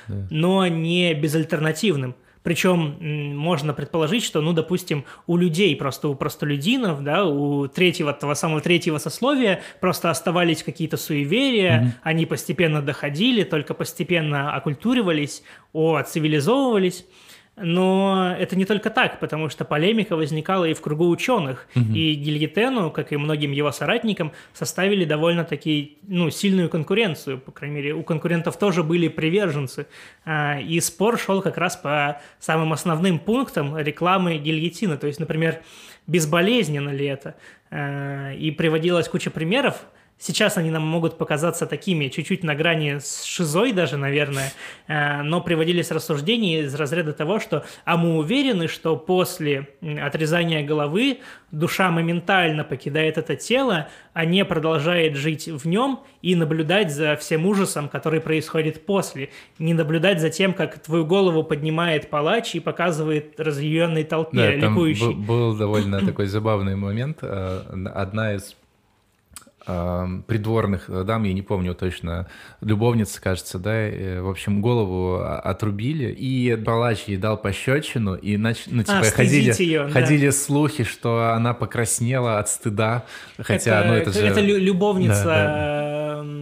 ну, 0.09 0.15
да, 0.15 0.15
да. 0.15 0.27
но 0.31 0.67
не 0.67 1.15
безальтернативным. 1.15 2.15
Причем 2.49 2.97
можно 3.37 3.75
предположить, 3.75 4.25
что, 4.25 4.41
ну, 4.41 4.55
допустим, 4.55 5.05
у 5.27 5.37
людей, 5.37 5.77
просто 5.77 6.09
у 6.09 6.15
простолюдинов, 6.15 7.05
да, 7.05 7.27
у 7.27 7.69
третьего, 7.69 8.15
того 8.15 8.35
самого 8.35 8.63
третьего 8.63 8.97
сословия 8.97 9.61
просто 9.83 10.09
оставались 10.09 10.63
какие-то 10.63 10.97
суеверия, 10.97 11.83
mm-hmm. 11.83 11.91
они 12.05 12.25
постепенно 12.25 12.81
доходили, 12.81 13.43
только 13.43 13.75
постепенно 13.75 14.55
окультуривались, 14.55 15.43
о, 15.75 16.01
цивилизовывались. 16.01 17.05
Но 17.61 18.35
это 18.39 18.57
не 18.57 18.65
только 18.65 18.91
так, 18.91 19.21
потому 19.21 19.49
что 19.49 19.65
полемика 19.65 20.17
возникала 20.17 20.65
и 20.65 20.75
в 20.75 20.81
кругу 20.81 21.09
ученых. 21.09 21.67
Угу. 21.75 21.93
И 21.95 22.15
Гильетену, 22.15 22.91
как 22.91 23.13
и 23.13 23.17
многим 23.17 23.53
его 23.53 23.73
соратникам, 23.73 24.33
составили 24.53 25.05
довольно-таки 25.05 25.99
ну, 26.07 26.31
сильную 26.31 26.69
конкуренцию. 26.69 27.39
По 27.39 27.53
крайней 27.53 27.77
мере, 27.77 27.95
у 27.95 28.03
конкурентов 28.03 28.59
тоже 28.59 28.83
были 28.83 29.09
приверженцы. 29.09 29.87
А, 30.25 30.61
и 30.61 30.81
спор 30.81 31.19
шел 31.19 31.43
как 31.43 31.59
раз 31.59 31.77
по 31.77 32.21
самым 32.39 32.73
основным 32.73 33.19
пунктам 33.19 33.77
рекламы 33.79 34.39
гильотина. 34.39 34.97
То 34.97 35.07
есть, 35.07 35.21
например, 35.21 35.61
безболезненно 36.07 36.91
ли 36.91 37.07
это? 37.07 37.35
А, 37.71 38.33
и 38.33 38.51
приводилась 38.51 39.09
куча 39.09 39.31
примеров, 39.31 39.87
Сейчас 40.21 40.59
они 40.59 40.71
нам 40.71 40.85
могут 40.85 41.17
показаться 41.17 41.65
такими, 41.65 42.09
чуть-чуть 42.09 42.43
на 42.43 42.57
грани 42.57 42.99
с 42.99 43.23
шизой 43.23 43.73
даже, 43.73 43.97
наверное, 43.97 44.53
э, 44.89 45.23
но 45.23 45.41
приводились 45.41 45.93
рассуждения 45.93 46.63
из 46.63 46.75
разряда 46.75 47.13
того, 47.13 47.39
что 47.39 47.65
«а 47.85 47.97
мы 47.97 48.17
уверены, 48.19 48.67
что 48.67 48.97
после 48.97 49.69
отрезания 49.81 50.67
головы 50.67 51.21
душа 51.53 51.93
моментально 51.93 52.65
покидает 52.65 53.17
это 53.17 53.37
тело, 53.37 53.89
а 54.13 54.25
не 54.25 54.45
продолжает 54.45 55.15
жить 55.17 55.47
в 55.47 55.69
нем 55.69 56.01
и 56.21 56.35
наблюдать 56.35 56.93
за 56.93 57.15
всем 57.15 57.47
ужасом, 57.47 57.89
который 57.89 58.21
происходит 58.21 58.87
после, 58.87 59.31
не 59.61 59.73
наблюдать 59.73 60.21
за 60.21 60.31
тем, 60.31 60.53
как 60.53 60.81
твою 60.81 61.07
голову 61.07 61.45
поднимает 61.45 62.11
палач 62.11 62.57
и 62.57 62.61
показывает 62.61 63.39
разъяренной 63.39 64.03
толпе 64.03 64.37
да, 64.37 64.51
ликующей». 64.51 65.15
Был 65.15 65.57
довольно 65.57 66.05
такой 66.05 66.27
забавный 66.27 66.75
момент. 66.75 67.19
Э, 67.23 67.63
одна 67.95 68.35
из 68.35 68.57
придворных 70.27 70.89
дам, 71.05 71.25
я 71.25 71.33
не 71.33 71.43
помню 71.43 71.75
точно, 71.75 72.27
любовница, 72.63 73.21
кажется, 73.21 73.59
да, 73.59 73.89
в 74.23 74.31
общем, 74.31 74.63
голову 74.63 75.23
отрубили, 75.23 76.11
и 76.11 76.57
палач 76.57 77.05
ей 77.07 77.19
дал 77.19 77.37
пощечину, 77.37 78.15
и 78.15 78.37
нач... 78.37 78.65
ну, 78.67 78.83
типа, 78.83 79.01
а, 79.01 79.11
ходили, 79.11 79.55
ее, 79.63 79.89
ходили 79.89 80.27
да. 80.27 80.33
слухи, 80.33 80.85
что 80.85 81.33
она 81.35 81.53
покраснела 81.53 82.39
от 82.39 82.49
стыда, 82.49 83.05
хотя, 83.39 83.81
это, 83.81 83.89
ну, 83.89 83.95
это 83.95 84.13
же... 84.13 84.21
Это 84.21 84.41
любовница 84.41 85.25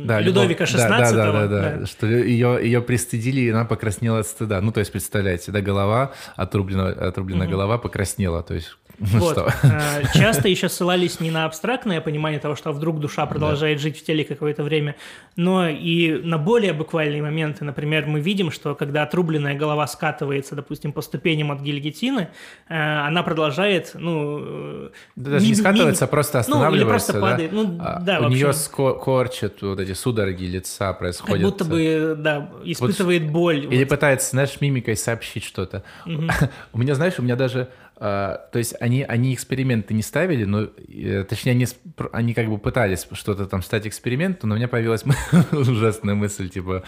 да, 0.07 0.17
да. 0.17 0.21
Людовика 0.21 0.65
XVI. 0.65 0.89
Да, 0.89 0.99
да, 0.99 1.13
да, 1.13 1.33
да, 1.33 1.47
да, 1.47 1.77
да, 1.79 1.87
что 1.87 2.07
ее, 2.07 2.59
ее 2.63 2.81
пристыдили, 2.81 3.41
и 3.43 3.51
она 3.51 3.65
покраснела 3.65 4.21
от 4.21 4.27
стыда. 4.27 4.61
Ну, 4.61 4.73
то 4.73 4.81
есть, 4.81 4.93
представляете, 4.93 5.53
да, 5.53 5.61
голова, 5.61 6.13
отрублена, 6.37 6.89
отрублена 6.89 7.45
угу. 7.45 7.53
голова 7.53 7.79
покраснела, 7.79 8.43
то 8.43 8.55
есть 8.55 8.77
ну 8.99 9.19
вот. 9.19 9.33
Что? 9.33 9.53
Э, 9.63 10.03
часто 10.15 10.49
еще 10.49 10.69
ссылались 10.69 11.21
не 11.21 11.31
на 11.31 11.45
абстрактное 11.45 12.01
понимание 12.01 12.41
того, 12.41 12.57
что 12.57 12.73
вдруг 12.73 13.01
душа 13.01 13.27
продолжает 13.27 13.79
да. 13.79 13.83
жить 13.83 13.99
в 13.99 14.05
теле 14.05 14.25
какое-то 14.25 14.63
время, 14.63 14.97
но 15.37 15.69
и 15.69 16.21
на 16.23 16.39
более 16.39 16.73
буквальные 16.73 17.23
моменты. 17.23 17.65
Например, 17.65 18.07
мы 18.07 18.21
видим, 18.21 18.51
что 18.51 18.75
когда 18.75 19.03
отрубленная 19.03 19.55
голова 19.55 19.87
скатывается, 19.87 20.55
допустим, 20.55 20.93
по 20.93 21.03
ступеням 21.03 21.53
от 21.53 21.61
гильотины, 21.61 22.29
э, 22.69 22.75
она 22.75 23.23
продолжает, 23.23 23.93
ну... 23.95 24.91
Да, 25.15 25.31
даже 25.31 25.45
не, 25.45 25.51
не 25.51 25.57
скатывается, 25.57 26.05
не, 26.05 26.09
а 26.09 26.11
просто 26.11 26.39
останавливается. 26.39 26.77
Ну, 26.77 26.83
или 26.83 26.89
просто 26.89 27.21
падает. 27.21 27.51
Да? 27.51 27.57
Ну, 27.57 27.79
а, 27.81 28.01
да, 28.01 28.21
у 28.21 28.29
нее 28.29 28.53
корчат 28.77 29.63
вот 29.63 29.81
эти 29.81 29.93
судороги 29.93 30.45
лица 30.45 30.93
происходят. 30.93 31.43
Как 31.43 31.51
будто 31.51 31.65
бы, 31.65 32.15
да, 32.17 32.51
испытывает 32.65 33.25
вот, 33.25 33.33
боль. 33.33 33.67
Или 33.67 33.85
вот. 33.85 33.89
пытается, 33.89 34.31
знаешь, 34.31 34.61
мимикой 34.61 34.97
сообщить 34.97 35.45
что-то. 35.45 35.83
Угу. 36.07 36.29
у 36.73 36.79
меня, 36.79 36.95
знаешь, 36.95 37.15
у 37.19 37.23
меня 37.23 37.37
даже 37.37 37.69
то 37.99 38.51
есть 38.55 38.75
они, 38.79 39.03
они 39.03 39.33
эксперименты 39.33 39.95
не 39.95 40.03
ставили, 40.03 40.45
но, 40.45 40.65
uh, 40.65 41.25
точнее, 41.25 41.53
они, 41.53 41.67
они 42.13 42.35
как 42.35 42.49
бы 42.49 42.59
пытались 42.59 43.07
что-то 43.13 43.47
там 43.47 43.63
стать 43.63 43.87
экспериментом, 43.87 44.51
но 44.51 44.55
у 44.55 44.59
меня 44.59 44.69
появилась 44.69 45.05
ужасная 45.53 46.15
мысль, 46.15 46.51
типа, 46.51 46.85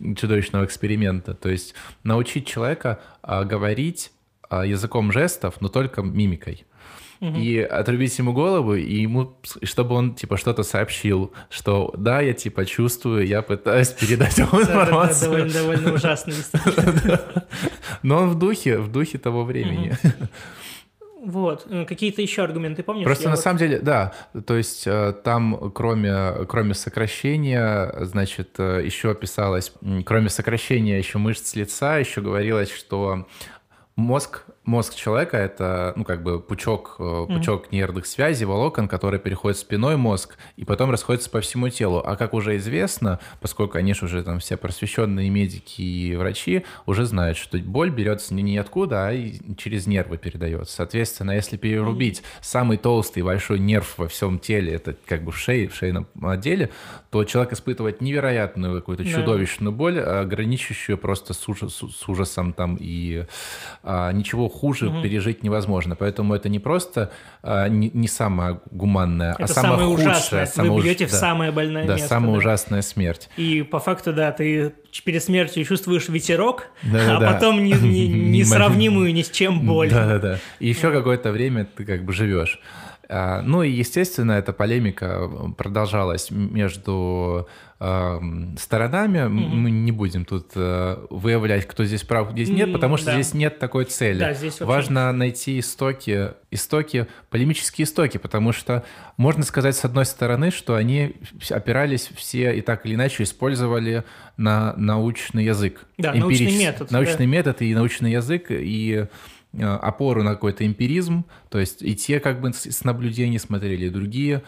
чудовищного 0.00 0.64
эксперимента. 0.64 1.34
То 1.34 1.50
есть 1.50 1.74
научить 2.02 2.46
человека 2.46 3.00
uh, 3.22 3.44
говорить 3.44 4.12
языком 4.50 5.10
жестов, 5.10 5.60
но 5.60 5.68
только 5.68 6.02
мимикой 6.02 6.64
и 7.20 7.58
отрубить 7.58 8.18
ему 8.18 8.32
голову, 8.32 8.74
и 8.74 9.02
ему, 9.02 9.38
чтобы 9.62 9.94
он, 9.94 10.14
типа, 10.14 10.36
что-то 10.36 10.62
сообщил, 10.62 11.32
что 11.50 11.94
да, 11.96 12.20
я, 12.20 12.32
типа, 12.32 12.64
чувствую, 12.66 13.26
я 13.26 13.42
пытаюсь 13.42 13.88
передать 13.88 14.38
ему 14.38 14.60
информацию. 14.60 15.30
Довольно, 15.30 15.52
довольно 15.52 15.92
ужасно, 15.94 16.32
Но 18.02 18.18
он 18.18 18.30
в 18.30 18.38
духе, 18.38 18.78
в 18.78 18.90
духе 18.90 19.18
того 19.18 19.44
времени. 19.44 19.96
Вот. 21.26 21.66
Э, 21.68 21.84
какие-то 21.84 22.22
еще 22.22 22.44
аргументы 22.44 22.84
помнишь? 22.84 23.04
Просто 23.04 23.24
Я 23.24 23.30
на 23.30 23.36
вот... 23.36 23.42
самом 23.42 23.58
деле, 23.58 23.80
да. 23.80 24.14
То 24.46 24.56
есть 24.56 24.86
э, 24.86 25.12
там, 25.24 25.72
кроме, 25.74 26.46
кроме 26.46 26.74
сокращения, 26.74 27.92
значит, 28.02 28.50
э, 28.58 28.82
еще 28.84 29.12
писалось, 29.14 29.72
кроме 30.04 30.28
сокращения 30.28 30.98
еще 30.98 31.18
мышц 31.18 31.56
лица, 31.56 31.98
еще 31.98 32.20
говорилось, 32.20 32.70
что 32.70 33.26
мозг 33.96 34.44
мозг 34.66 34.94
человека— 34.94 35.36
это, 35.38 35.92
ну, 35.96 36.04
как 36.04 36.22
бы 36.22 36.40
пучок, 36.40 36.96
mm. 36.98 37.26
пучок 37.34 37.72
нервных 37.72 38.06
связей, 38.06 38.44
волокон, 38.44 38.88
который 38.88 39.18
переходит 39.18 39.56
в 39.56 39.60
спиной 39.60 39.96
мозг 39.96 40.36
и 40.56 40.64
потом 40.64 40.90
расходится 40.90 41.30
по 41.30 41.40
всему 41.40 41.68
телу. 41.68 42.02
А 42.04 42.16
как 42.16 42.34
уже 42.34 42.56
известно, 42.56 43.20
поскольку, 43.40 43.78
они 43.78 43.94
же 43.94 44.06
уже 44.06 44.22
там 44.22 44.40
все 44.40 44.56
просвещенные 44.56 45.30
медики 45.30 45.80
и 45.80 46.16
врачи 46.16 46.64
уже 46.84 47.06
знают, 47.06 47.38
что 47.38 47.58
боль 47.58 47.90
берется 47.90 48.34
не 48.34 48.42
ниоткуда, 48.42 49.08
а 49.08 49.14
через 49.56 49.86
нервы 49.86 50.18
передается. 50.18 50.74
Соответственно, 50.74 51.30
если 51.30 51.56
перерубить 51.56 52.20
mm. 52.20 52.24
самый 52.42 52.76
толстый 52.76 53.22
большой 53.22 53.60
нерв 53.60 53.96
во 53.98 54.08
всем 54.08 54.38
теле, 54.38 54.74
это 54.74 54.96
как 55.06 55.22
бы 55.22 55.32
в 55.32 55.38
шее, 55.38 55.68
в 55.68 55.74
шейном 55.74 56.08
отделе, 56.22 56.70
то 57.10 57.24
человек 57.24 57.52
испытывает 57.52 58.00
невероятную 58.00 58.74
какую-то 58.80 59.04
yeah. 59.04 59.14
чудовищную 59.14 59.72
боль, 59.72 60.00
граничащую 60.00 60.98
просто 60.98 61.32
с, 61.32 61.48
ужас, 61.48 61.74
с 61.74 62.08
ужасом 62.08 62.52
там 62.52 62.76
и 62.80 63.24
а, 63.82 64.12
ничего 64.12 64.48
хуже 64.56 64.88
угу. 64.88 65.02
пережить 65.02 65.42
невозможно. 65.42 65.96
Поэтому 65.96 66.34
это 66.34 66.48
не 66.48 66.58
просто 66.58 67.10
а, 67.42 67.68
не, 67.68 67.90
не 67.92 68.08
самое 68.08 68.60
гуманное, 68.70 69.32
а 69.32 69.42
это 69.42 69.44
а 69.44 69.48
самое, 69.48 69.72
самое 69.72 69.88
худшее. 69.88 70.10
Ужасное. 70.10 70.46
Самое 70.46 70.72
Вы 70.72 70.82
бьете 70.82 71.04
уж... 71.04 71.10
в 71.10 71.12
да, 71.12 71.18
самое 71.18 71.52
больное 71.52 71.86
да, 71.86 71.92
место. 71.94 72.08
Самая 72.08 72.32
да. 72.32 72.38
ужасная 72.38 72.82
смерть. 72.82 73.28
И 73.36 73.62
по 73.62 73.78
факту, 73.78 74.12
да, 74.12 74.32
ты 74.32 74.72
перед 75.04 75.22
смертью 75.22 75.64
чувствуешь 75.64 76.08
ветерок, 76.08 76.68
да, 76.82 77.16
а 77.16 77.20
да, 77.20 77.32
потом 77.32 77.62
не, 77.62 77.72
не, 77.72 78.08
несравнимую 78.38 79.12
ни 79.12 79.22
с 79.22 79.30
чем 79.30 79.66
боль. 79.66 79.90
Да-да-да. 79.90 80.38
И 80.58 80.68
еще 80.68 80.90
какое-то 80.90 81.32
время 81.32 81.66
ты 81.66 81.84
как 81.84 82.04
бы 82.04 82.12
живешь. 82.12 82.60
А, 83.08 83.40
ну 83.42 83.62
и, 83.62 83.70
естественно, 83.70 84.32
эта 84.32 84.52
полемика 84.52 85.30
продолжалась 85.56 86.30
между 86.30 87.48
э, 87.78 88.20
сторонами. 88.58 89.18
Mm-hmm. 89.18 89.28
Мы 89.28 89.70
не 89.70 89.92
будем 89.92 90.24
тут 90.24 90.52
э, 90.56 91.06
выявлять, 91.10 91.66
кто 91.68 91.84
здесь 91.84 92.02
прав, 92.02 92.32
здесь 92.32 92.48
нет, 92.48 92.72
потому 92.72 92.96
что 92.96 93.06
да. 93.06 93.14
здесь 93.14 93.32
нет 93.32 93.60
такой 93.60 93.84
цели. 93.84 94.18
Да, 94.18 94.34
здесь 94.34 94.58
вообще... 94.58 94.64
Важно 94.64 95.12
найти 95.12 95.60
истоки, 95.60 96.32
истоки, 96.50 97.06
полемические 97.30 97.84
истоки, 97.84 98.18
потому 98.18 98.52
что 98.52 98.84
можно 99.16 99.44
сказать, 99.44 99.76
с 99.76 99.84
одной 99.84 100.04
стороны, 100.04 100.50
что 100.50 100.74
они 100.74 101.14
опирались 101.50 102.10
все 102.16 102.56
и 102.56 102.60
так 102.60 102.86
или 102.86 102.96
иначе 102.96 103.22
использовали 103.22 104.02
на 104.36 104.74
научный 104.76 105.44
язык. 105.44 105.84
Да, 105.96 106.12
научный 106.12 106.58
метод. 106.58 106.90
Научный 106.90 107.26
да. 107.26 107.32
метод 107.32 107.62
и 107.62 107.72
научный 107.72 108.12
язык, 108.12 108.46
и 108.50 108.96
Э, 108.96 109.06
опору 109.58 110.22
на 110.22 110.34
какой-то 110.34 110.66
эмпиризм, 110.66 111.24
то 111.48 111.58
есть 111.58 111.82
и 111.82 111.94
те 111.96 112.20
как 112.20 112.40
бы 112.40 112.52
с 112.52 112.84
наблюдений 112.84 113.38
смотрели, 113.38 113.86
и 113.86 113.90
другие. 113.90 114.42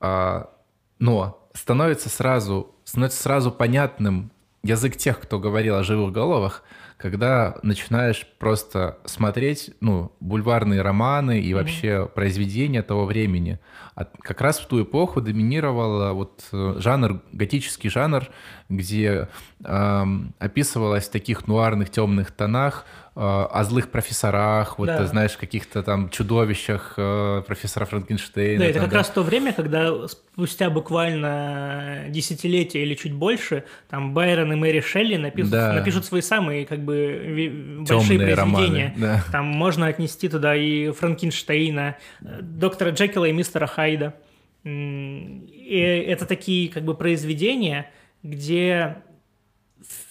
А, 0.00 0.50
но 0.98 1.48
становится 1.54 2.08
сразу, 2.08 2.74
становится 2.84 3.22
сразу 3.22 3.50
понятным 3.50 4.30
язык 4.62 4.96
тех, 4.96 5.20
кто 5.20 5.38
говорил 5.38 5.76
о 5.76 5.82
живых 5.82 6.12
головах, 6.12 6.62
когда 6.98 7.56
начинаешь 7.62 8.26
просто 8.38 8.98
смотреть, 9.06 9.70
ну, 9.80 10.12
бульварные 10.20 10.82
романы 10.82 11.40
и 11.40 11.54
вообще 11.54 11.88
mm-hmm. 11.88 12.08
произведения 12.10 12.82
того 12.82 13.06
времени. 13.06 13.58
А 13.94 14.04
как 14.04 14.42
раз 14.42 14.58
в 14.58 14.66
ту 14.66 14.82
эпоху 14.82 15.22
доминировал 15.22 16.14
вот 16.14 16.44
э, 16.52 16.74
жанр, 16.78 17.22
готический 17.32 17.88
жанр, 17.88 18.28
где 18.68 19.28
э, 19.64 20.04
описывалось 20.38 21.08
в 21.08 21.10
таких 21.10 21.46
нуарных 21.46 21.88
темных 21.88 22.32
тонах 22.32 22.84
э, 23.09 23.09
о 23.14 23.64
злых 23.64 23.90
профессорах, 23.90 24.78
вот, 24.78 24.86
да. 24.86 25.04
знаешь, 25.04 25.36
каких-то 25.36 25.82
там 25.82 26.10
чудовищах 26.10 26.94
э, 26.96 27.42
профессора 27.44 27.84
Франкенштейна. 27.84 28.60
Да, 28.60 28.64
это 28.66 28.74
там, 28.74 28.82
как 28.84 28.92
да. 28.92 28.98
раз 28.98 29.10
то 29.10 29.22
время, 29.22 29.52
когда 29.52 30.06
спустя 30.06 30.70
буквально 30.70 32.04
десятилетия 32.08 32.82
или 32.82 32.94
чуть 32.94 33.12
больше, 33.12 33.64
там 33.88 34.14
Байрон 34.14 34.52
и 34.52 34.56
Мэри 34.56 34.80
Шелли 34.80 35.16
напишут, 35.16 35.50
да. 35.50 35.72
напишут 35.72 36.04
свои 36.04 36.20
самые 36.20 36.66
как 36.66 36.84
бы 36.84 37.84
большие 37.86 38.18
Темные 38.18 38.34
произведения. 38.34 38.34
Романы, 38.36 38.94
да. 38.96 39.24
Там 39.32 39.46
можно 39.46 39.88
отнести 39.88 40.28
туда 40.28 40.54
и 40.54 40.90
Франкенштейна, 40.92 41.96
доктора 42.20 42.90
Джекила 42.90 43.24
и 43.24 43.32
мистера 43.32 43.66
Хайда. 43.66 44.14
И 44.64 46.04
это 46.06 46.26
такие 46.26 46.68
как 46.68 46.84
бы 46.84 46.94
произведения, 46.94 47.90
где 48.22 48.98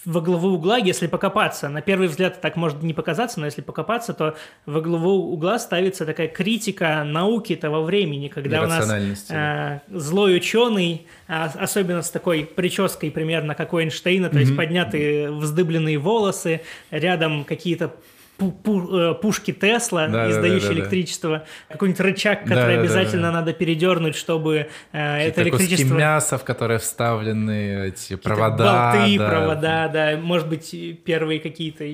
во 0.04 0.20
главу 0.20 0.48
угла, 0.48 0.78
если 0.78 1.06
покопаться, 1.06 1.68
на 1.68 1.82
первый 1.82 2.08
взгляд 2.08 2.40
так 2.40 2.56
может 2.56 2.82
не 2.82 2.94
показаться, 2.94 3.38
но 3.40 3.46
если 3.46 3.60
покопаться, 3.60 4.14
то 4.14 4.36
во 4.66 4.80
главу 4.80 5.32
угла 5.32 5.58
ставится 5.58 6.06
такая 6.06 6.28
критика 6.28 7.04
науки 7.04 7.54
того 7.56 7.82
времени, 7.82 8.28
когда 8.28 8.62
у 8.62 8.66
нас 8.66 8.90
э, 9.30 9.80
злой 9.88 10.36
ученый, 10.36 11.06
а, 11.28 11.50
особенно 11.58 12.02
с 12.02 12.10
такой 12.10 12.44
прической 12.44 13.10
примерно 13.10 13.54
как 13.54 13.72
у 13.72 13.80
Эйнштейна, 13.80 14.28
то 14.28 14.36
mm-hmm. 14.36 14.40
есть 14.40 14.56
поднятые 14.56 15.30
вздыбленные 15.30 15.98
волосы, 15.98 16.62
рядом 16.90 17.44
какие-то 17.44 17.92
пушки 18.40 19.52
Тесла, 19.52 20.08
да, 20.08 20.30
издающие 20.30 20.68
да, 20.68 20.74
да, 20.74 20.80
электричество, 20.80 21.44
какой-нибудь 21.68 22.00
рычаг, 22.00 22.44
который 22.44 22.78
обязательно 22.78 23.30
надо 23.30 23.52
передернуть, 23.52 24.16
чтобы 24.16 24.68
э, 24.92 25.16
это 25.18 25.42
электричество... 25.42 25.88
Куски 25.88 25.98
мяса, 25.98 26.38
в 26.38 26.44
которые 26.44 26.78
вставлены 26.78 27.88
эти 27.88 28.16
провода. 28.16 28.94
Болты, 28.94 29.18
да. 29.18 29.28
провода, 29.28 29.88
да, 29.88 30.16
может 30.16 30.48
быть, 30.48 30.74
первые 31.04 31.40
какие-то... 31.40 31.84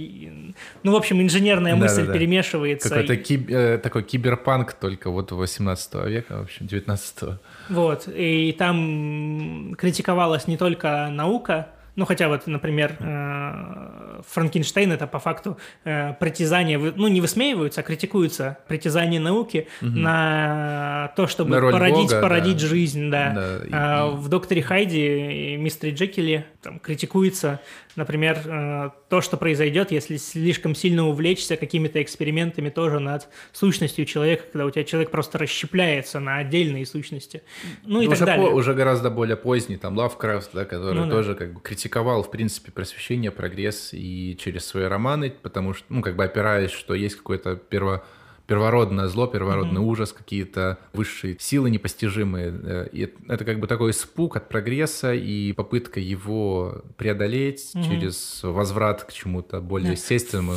Ну, 0.83 0.93
в 0.93 0.97
общем, 0.97 1.21
инженерная 1.21 1.75
мысль 1.75 2.11
перемешивается. 2.13 2.89
Какой-то 2.89 3.15
и... 3.15 3.17
киб... 3.17 3.51
э, 3.51 3.79
такой 3.79 4.03
киберпанк 4.03 4.73
только 4.75 5.11
вот 5.11 5.33
18 5.33 5.95
века, 6.07 6.39
в 6.39 6.43
общем, 6.43 6.67
19 6.67 7.23
-го. 7.23 7.35
Вот, 7.69 8.09
и 8.09 8.55
там 8.59 9.75
критиковалась 9.77 10.47
не 10.47 10.57
только 10.57 11.09
наука, 11.11 11.69
ну, 11.97 12.05
хотя 12.05 12.29
вот, 12.29 12.47
например, 12.47 12.95
э, 13.01 14.06
Франкенштейн 14.29 14.93
это 14.93 15.07
по 15.07 15.19
факту 15.19 15.59
э, 15.85 16.15
притязание, 16.15 16.79
ну, 16.79 17.09
не 17.09 17.21
высмеиваются, 17.21 17.81
а 17.81 17.85
критикуются 17.85 18.59
притязания 18.69 19.21
науки 19.21 19.69
угу. 19.81 19.91
на 19.91 21.13
то, 21.17 21.27
чтобы 21.27 21.51
на 21.51 21.61
породить, 21.61 22.11
Бога, 22.11 22.21
породить 22.21 22.61
да. 22.61 22.67
жизнь, 22.67 23.11
да. 23.11 23.31
да 23.31 23.61
а, 23.73 24.07
В 24.11 24.29
«Докторе 24.29 24.63
Хайди» 24.63 25.55
и 25.55 25.57
«Мистере 25.57 25.93
Джекиле» 25.93 26.47
там 26.63 26.79
критикуется 26.79 27.61
Например, 27.97 28.39
э, 28.45 28.91
то, 29.09 29.23
что 29.23 29.39
произойдет, 29.39 29.91
если 29.91 30.19
слишком 30.19 30.75
сильно 30.75 31.09
увлечься 31.09 31.57
какими-то 31.57 32.03
экспериментами 32.03 32.69
тоже 32.69 33.01
над 33.01 33.29
сущностью 33.53 34.05
человека, 34.05 34.45
когда 34.53 34.67
у 34.67 34.71
тебя 34.71 34.85
человек 34.85 35.11
просто 35.11 35.39
расщепляется 35.39 36.21
на 36.21 36.37
отдельные 36.37 36.85
сущности. 36.85 37.43
Ну 37.85 38.03
и 38.03 38.07
уже 38.07 38.19
так 38.19 38.27
далее. 38.27 38.51
По, 38.51 38.55
уже 38.55 38.75
гораздо 38.75 39.11
более 39.11 39.37
поздний, 39.37 39.79
там, 39.79 39.97
Лавкрафт, 39.97 40.51
да, 40.53 40.67
который 40.67 41.07
ну, 41.07 41.11
тоже 41.11 41.33
да. 41.33 41.39
как 41.39 41.55
бы 41.55 41.61
критиковал, 41.61 42.23
в 42.23 42.31
принципе, 42.31 42.71
просвещение, 42.71 43.31
прогресс 43.31 43.95
и 43.95 44.06
через 44.39 44.67
свои 44.67 44.85
романы, 44.85 45.31
потому 45.43 45.75
что, 45.75 45.85
ну, 45.89 46.03
как 46.03 46.17
бы 46.17 46.25
опираясь, 46.25 46.71
что 46.71 46.95
есть 46.95 47.17
какое-то 47.17 47.57
перво 47.57 48.05
первородное 48.47 49.09
зло, 49.09 49.27
первородный 49.27 49.81
mm-hmm. 49.81 49.85
ужас, 49.85 50.13
какие-то 50.13 50.79
высшие 50.93 51.37
силы 51.39 51.69
непостижимые. 51.69 52.55
Э, 52.63 52.89
и 52.93 53.13
это 53.29 53.45
как 53.45 53.59
бы 53.59 53.67
такой 53.67 53.91
испуг 53.91 54.37
от 54.37 54.49
прогресса 54.49 55.13
и 55.15 55.53
попытка 55.53 56.01
его 56.01 56.85
преодолеть 56.97 57.73
mm-hmm. 57.75 57.85
через 57.85 58.41
возврат 58.43 59.03
к 59.05 59.13
чему-то 59.13 59.61
более 59.61 59.91
yeah. 59.91 59.97
естественному 59.97 60.55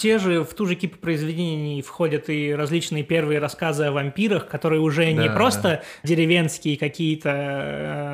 те 0.00 0.18
же, 0.18 0.44
в 0.44 0.54
ту 0.54 0.64
же 0.64 0.76
кипу 0.76 0.96
произведений 0.96 1.82
входят 1.82 2.30
и 2.30 2.54
различные 2.54 3.02
первые 3.02 3.38
рассказы 3.38 3.84
о 3.84 3.92
вампирах, 3.92 4.48
которые 4.48 4.80
уже 4.80 5.04
да, 5.04 5.22
не 5.22 5.28
просто 5.28 5.82
деревенские 6.04 6.78
какие-то 6.78 7.30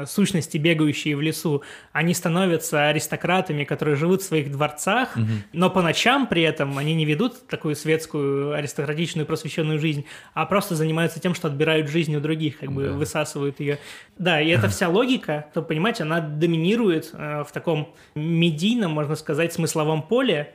э, 0.03 0.07
сущности, 0.09 0.59
бегающие 0.59 1.17
в 1.17 1.21
лесу, 1.21 1.63
они 1.93 2.13
становятся 2.13 2.89
аристократами, 2.89 3.63
которые 3.63 3.95
живут 3.95 4.23
в 4.23 4.25
своих 4.25 4.51
дворцах, 4.51 5.17
угу. 5.17 5.27
но 5.53 5.71
по 5.71 5.81
ночам 5.81 6.27
при 6.27 6.43
этом 6.43 6.77
они 6.77 6.93
не 6.93 7.05
ведут 7.05 7.47
такую 7.47 7.77
светскую, 7.77 8.55
аристократичную, 8.55 9.25
просвещенную 9.25 9.79
жизнь, 9.79 10.07
а 10.35 10.45
просто 10.45 10.75
занимаются 10.75 11.21
тем, 11.21 11.37
что 11.37 11.47
отбирают 11.47 11.89
жизнь 11.89 12.17
у 12.17 12.21
других, 12.21 12.59
как 12.59 12.73
бы 12.73 12.87
да. 12.89 12.93
высасывают 12.95 13.61
ее. 13.61 13.79
Да, 14.19 14.41
и 14.41 14.49
эта 14.51 14.69
вся 14.69 14.89
логика, 14.89 15.47
то, 15.55 15.63
понимаете, 15.63 16.03
она 16.03 16.19
доминирует 16.19 17.11
э, 17.13 17.45
в 17.49 17.53
таком 17.53 17.95
медийном, 18.17 18.91
можно 18.91 19.15
сказать, 19.15 19.53
смысловом 19.53 20.03
поле, 20.03 20.53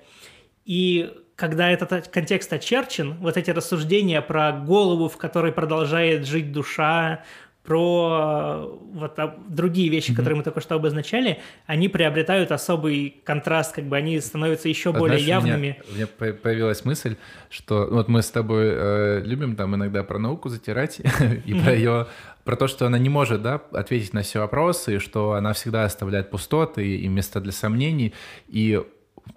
и 0.72 1.12
когда 1.36 1.70
этот 1.70 2.08
контекст 2.08 2.54
очерчен, 2.54 3.16
вот 3.20 3.36
эти 3.36 3.52
рассуждения 3.52 4.22
про 4.22 4.54
голову, 4.54 5.10
в 5.10 5.18
которой 5.18 5.52
продолжает 5.52 6.26
жить 6.26 6.54
душа, 6.54 7.26
про 7.64 8.80
вот 8.94 9.20
другие 9.50 9.90
вещи, 9.90 10.12
mm-hmm. 10.12 10.16
которые 10.16 10.38
мы 10.38 10.44
только 10.44 10.62
что 10.62 10.76
обозначали, 10.76 11.40
они 11.66 11.90
приобретают 11.90 12.54
особый 12.54 13.18
контраст, 13.26 13.76
как 13.76 13.84
бы 13.84 13.98
они 13.98 14.22
становятся 14.22 14.70
еще 14.70 14.92
а 14.92 14.94
более 14.94 15.20
знаешь, 15.20 15.44
явными. 15.44 15.78
У 15.90 15.94
меня, 15.94 16.08
у 16.08 16.22
меня 16.24 16.34
появилась 16.34 16.86
мысль, 16.86 17.18
что 17.50 17.86
вот 17.92 18.08
мы 18.08 18.22
с 18.22 18.32
тобой 18.32 18.70
э, 18.72 19.22
любим 19.26 19.58
там 19.58 19.76
иногда 19.76 20.04
про 20.04 20.20
науку 20.20 20.48
затирать 20.48 21.02
и 21.46 21.54
про 21.54 21.74
ее 21.74 22.08
про 22.46 22.56
то, 22.56 22.68
что 22.68 22.86
она 22.86 22.98
не 22.98 23.10
может 23.10 23.42
да, 23.42 23.62
ответить 23.74 24.14
на 24.14 24.22
все 24.22 24.40
вопросы, 24.40 24.96
и 24.96 25.00
что 25.00 25.34
она 25.34 25.52
всегда 25.52 25.84
оставляет 25.84 26.30
пустоты 26.30 26.96
и 26.96 27.08
места 27.10 27.42
для 27.42 27.52
сомнений. 27.52 28.14
И 28.48 28.82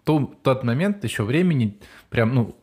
в 0.05 0.37
тот 0.43 0.65
момент 0.65 1.05
еще 1.05 1.23
времени 1.23 1.79
прям, 2.11 2.35
ну, 2.35 2.57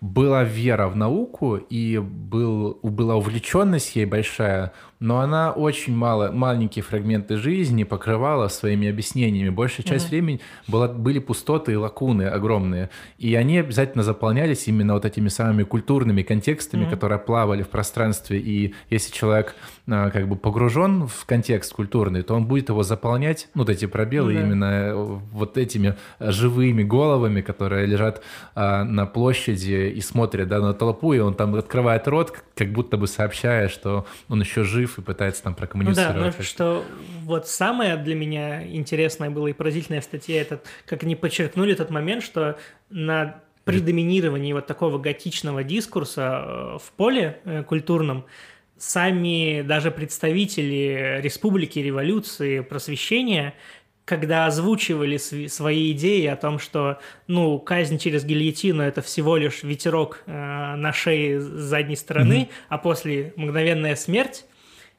была 0.00 0.44
вера 0.44 0.88
в 0.88 0.96
науку 0.96 1.56
и 1.56 1.98
был, 1.98 2.78
была 2.82 3.16
увлеченность 3.16 3.96
ей 3.96 4.04
большая, 4.04 4.72
но 5.00 5.20
она 5.20 5.52
очень 5.52 5.94
мало, 5.94 6.32
маленькие 6.32 6.82
фрагменты 6.82 7.36
жизни 7.36 7.84
покрывала 7.84 8.48
своими 8.48 8.88
объяснениями. 8.88 9.50
Большая 9.50 9.86
часть 9.86 10.06
mm-hmm. 10.06 10.10
времени 10.10 10.40
была, 10.66 10.88
были 10.88 11.18
пустоты 11.20 11.72
и 11.72 11.76
лакуны 11.76 12.24
огромные. 12.24 12.90
И 13.18 13.34
они 13.34 13.58
обязательно 13.58 14.02
заполнялись 14.02 14.66
именно 14.66 14.94
вот 14.94 15.04
этими 15.04 15.28
самыми 15.28 15.62
культурными 15.62 16.22
контекстами, 16.22 16.84
mm-hmm. 16.84 16.90
которые 16.90 17.18
плавали 17.18 17.62
в 17.62 17.68
пространстве. 17.68 18.40
И 18.40 18.74
если 18.90 19.12
человек 19.12 19.54
а, 19.86 20.10
как 20.10 20.28
бы 20.28 20.36
погружен 20.36 21.06
в 21.06 21.24
контекст 21.26 21.72
культурный, 21.72 22.22
то 22.22 22.34
он 22.34 22.46
будет 22.46 22.68
его 22.68 22.82
заполнять, 22.82 23.48
ну, 23.54 23.62
вот 23.62 23.70
эти 23.70 23.86
пробелы 23.86 24.34
mm-hmm. 24.34 24.42
именно 24.42 24.64
э, 24.64 24.94
вот 25.32 25.58
этими 25.58 25.94
живыми 26.18 26.82
головами, 26.82 27.40
которые 27.40 27.86
лежат 27.86 28.22
а, 28.54 28.82
на 28.82 29.06
площади 29.06 29.92
и 29.94 30.00
смотрят 30.00 30.48
да, 30.48 30.60
на 30.60 30.74
толпу, 30.74 31.12
и 31.12 31.20
он 31.20 31.34
там 31.34 31.54
открывает 31.54 32.08
рот, 32.08 32.34
как 32.56 32.72
будто 32.72 32.96
бы 32.96 33.06
сообщая, 33.06 33.68
что 33.68 34.04
он 34.28 34.40
еще 34.40 34.64
жив 34.64 34.87
жив 34.88 34.98
и 34.98 35.02
пытается 35.02 35.42
там 35.42 35.54
прокоммуницировать. 35.54 36.16
Ну 36.16 36.22
да, 36.24 36.34
но 36.36 36.42
что 36.42 36.84
вот 37.22 37.48
самое 37.48 37.96
для 37.96 38.14
меня 38.14 38.66
интересное 38.66 39.30
было 39.30 39.48
и 39.48 39.52
поразительное 39.52 40.00
в 40.00 40.04
статье, 40.04 40.38
это 40.38 40.60
как 40.86 41.04
они 41.04 41.14
подчеркнули 41.14 41.74
тот 41.74 41.90
момент, 41.90 42.22
что 42.22 42.58
на 42.90 43.40
при 43.64 43.80
доминировании 43.80 44.54
вот 44.54 44.66
такого 44.66 44.98
готичного 44.98 45.62
дискурса 45.62 46.42
э, 46.42 46.78
в 46.82 46.92
поле 46.92 47.38
э, 47.44 47.62
культурном 47.64 48.24
сами 48.78 49.62
даже 49.62 49.90
представители 49.90 51.20
республики, 51.20 51.78
революции, 51.78 52.60
просвещения 52.60 53.54
когда 54.08 54.46
озвучивали 54.46 55.18
свои 55.18 55.92
идеи 55.92 56.26
о 56.28 56.36
том, 56.36 56.58
что, 56.58 56.98
ну, 57.26 57.58
казнь 57.58 57.98
через 57.98 58.24
гильотину– 58.24 58.82
это 58.84 59.02
всего 59.02 59.36
лишь 59.36 59.62
ветерок 59.62 60.22
э, 60.24 60.32
на 60.32 60.94
шее 60.94 61.38
с 61.38 61.44
задней 61.44 61.94
стороны, 61.94 62.32
mm-hmm. 62.32 62.66
а 62.70 62.78
после 62.78 63.34
мгновенная 63.36 63.96
смерть, 63.96 64.46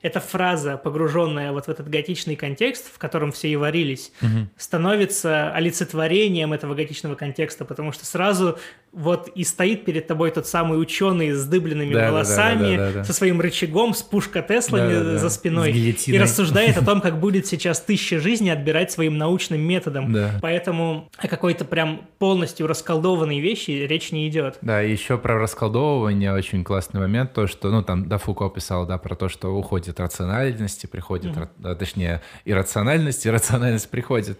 эта 0.01 0.21
фраза, 0.21 0.77
погруженная 0.77 1.51
вот 1.51 1.65
в 1.65 1.69
этот 1.69 1.89
готичный 1.89 2.37
контекст, 2.37 2.93
в 2.93 2.97
котором 2.97 3.33
все 3.33 3.49
и 3.49 3.55
варились, 3.57 4.13
угу. 4.21 4.47
становится 4.55 5.51
олицетворением 5.51 6.53
этого 6.53 6.73
готичного 6.73 7.15
контекста, 7.15 7.65
потому 7.65 7.91
что 7.91 8.05
сразу 8.05 8.57
вот 8.91 9.27
и 9.35 9.43
стоит 9.43 9.85
перед 9.85 10.07
тобой 10.07 10.31
тот 10.31 10.47
самый 10.47 10.81
ученый 10.81 11.31
с 11.31 11.45
дыбленными 11.45 11.93
да, 11.93 12.11
волосами, 12.11 12.77
да, 12.77 12.85
да, 12.85 12.87
да, 12.87 12.93
да, 12.99 13.03
со 13.03 13.13
своим 13.13 13.39
рычагом, 13.39 13.93
с 13.93 14.01
пушка 14.01 14.41
Теслами 14.41 14.93
да, 14.93 15.03
да, 15.03 15.17
за 15.17 15.29
спиной, 15.29 15.71
и 15.71 16.17
рассуждает 16.17 16.77
о 16.77 16.85
том, 16.85 17.01
как 17.01 17.19
будет 17.19 17.45
сейчас 17.45 17.81
тысяча 17.81 18.19
жизней 18.19 18.49
отбирать 18.49 18.91
своим 18.91 19.17
научным 19.17 19.61
методом. 19.61 20.11
Да. 20.11 20.39
Поэтому 20.41 21.09
о 21.17 21.27
какой-то 21.27 21.65
прям 21.65 22.01
полностью 22.17 22.67
расколдованной 22.67 23.39
вещи 23.39 23.71
речь 23.71 24.11
не 24.11 24.27
идет. 24.27 24.57
Да, 24.61 24.81
еще 24.81 25.17
про 25.17 25.37
расколдовывание 25.37 26.33
очень 26.33 26.63
классный 26.63 26.99
момент, 26.99 27.33
то, 27.33 27.47
что, 27.47 27.69
ну, 27.69 27.83
там, 27.83 28.07
да, 28.07 28.17
Фуко 28.17 28.49
писал, 28.49 28.87
да, 28.87 28.97
про 28.97 29.15
то, 29.15 29.29
что 29.29 29.49
уходит 29.49 29.88
рациональности, 29.97 30.87
приходит, 30.87 31.37
mm-hmm. 31.37 31.75
точнее, 31.75 32.21
иррациональность, 32.43 33.25
иррациональность 33.25 33.89
приходит 33.89 34.39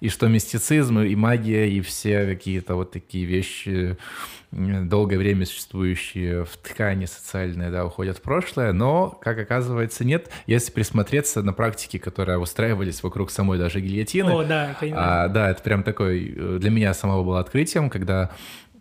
и 0.00 0.08
что 0.08 0.28
мистицизм, 0.28 1.00
и 1.00 1.14
магия, 1.16 1.68
и 1.68 1.80
все 1.80 2.24
какие-то 2.24 2.76
вот 2.76 2.92
такие 2.92 3.24
вещи, 3.24 3.96
долгое 4.52 5.18
время 5.18 5.44
существующие 5.44 6.44
в 6.44 6.56
ткани 6.56 7.04
социальной, 7.06 7.70
да, 7.70 7.84
уходят 7.84 8.18
в 8.18 8.22
прошлое, 8.22 8.72
но, 8.72 9.10
как 9.20 9.38
оказывается, 9.38 10.04
нет. 10.04 10.30
Если 10.46 10.70
присмотреться 10.70 11.42
на 11.42 11.52
практике, 11.52 11.98
которые 11.98 12.38
устраивались 12.38 13.02
вокруг 13.02 13.30
самой 13.30 13.58
даже 13.58 13.80
гильотины. 13.80 14.30
О, 14.30 14.44
да, 14.44 14.76
а, 14.94 15.28
да, 15.28 15.50
это 15.50 15.62
прям 15.62 15.82
такой, 15.82 16.34
э, 16.34 16.58
для 16.60 16.70
меня 16.70 16.94
самого 16.94 17.24
было 17.24 17.40
открытием, 17.40 17.90
когда 17.90 18.30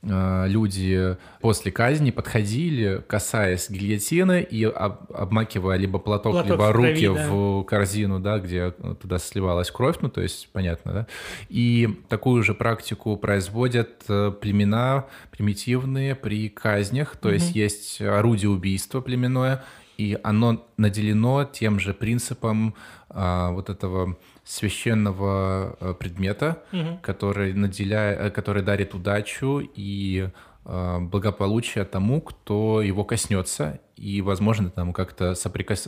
люди 0.03 1.17
после 1.41 1.71
казни 1.71 2.11
подходили, 2.11 3.03
касаясь 3.07 3.69
гильотины 3.69 4.41
и 4.41 4.63
об, 4.63 5.11
обмакивая 5.11 5.77
либо 5.77 5.99
платок, 5.99 6.33
платок 6.33 6.51
либо 6.51 6.71
руки 6.71 7.05
крови, 7.05 7.17
да. 7.17 7.29
в 7.29 7.63
корзину, 7.63 8.19
да, 8.19 8.39
где 8.39 8.71
туда 8.71 9.17
сливалась 9.17 9.71
кровь, 9.71 9.97
ну 10.01 10.09
то 10.09 10.21
есть 10.21 10.49
понятно, 10.53 10.93
да. 10.93 11.07
И 11.49 11.89
такую 12.09 12.43
же 12.43 12.53
практику 12.53 13.17
производят 13.17 14.03
э, 14.07 14.31
племена 14.39 15.05
примитивные 15.31 16.15
при 16.15 16.49
казнях, 16.49 17.17
то 17.17 17.29
угу. 17.29 17.35
есть 17.35 17.55
есть 17.55 18.01
орудие 18.01 18.49
убийства 18.49 19.01
племенное, 19.01 19.63
и 19.97 20.17
оно 20.23 20.65
наделено 20.77 21.43
тем 21.43 21.79
же 21.79 21.93
принципом 21.93 22.75
а, 23.09 23.51
вот 23.51 23.69
этого 23.69 24.17
священного 24.47 25.75
э, 25.79 25.93
предмета, 25.99 26.63
угу. 26.71 26.99
который, 27.01 27.53
наделяет, 27.53 28.19
э, 28.19 28.29
который 28.31 28.63
дарит 28.63 28.95
удачу 28.95 29.61
и 29.75 30.29
э, 30.65 30.97
благополучие 30.99 31.83
тому, 31.83 32.21
кто 32.21 32.81
его 32.81 33.03
коснется, 33.03 33.79
и, 33.97 34.21
возможно, 34.21 34.69
там 34.69 34.93
как-то 34.93 35.33
соприкос... 35.33 35.87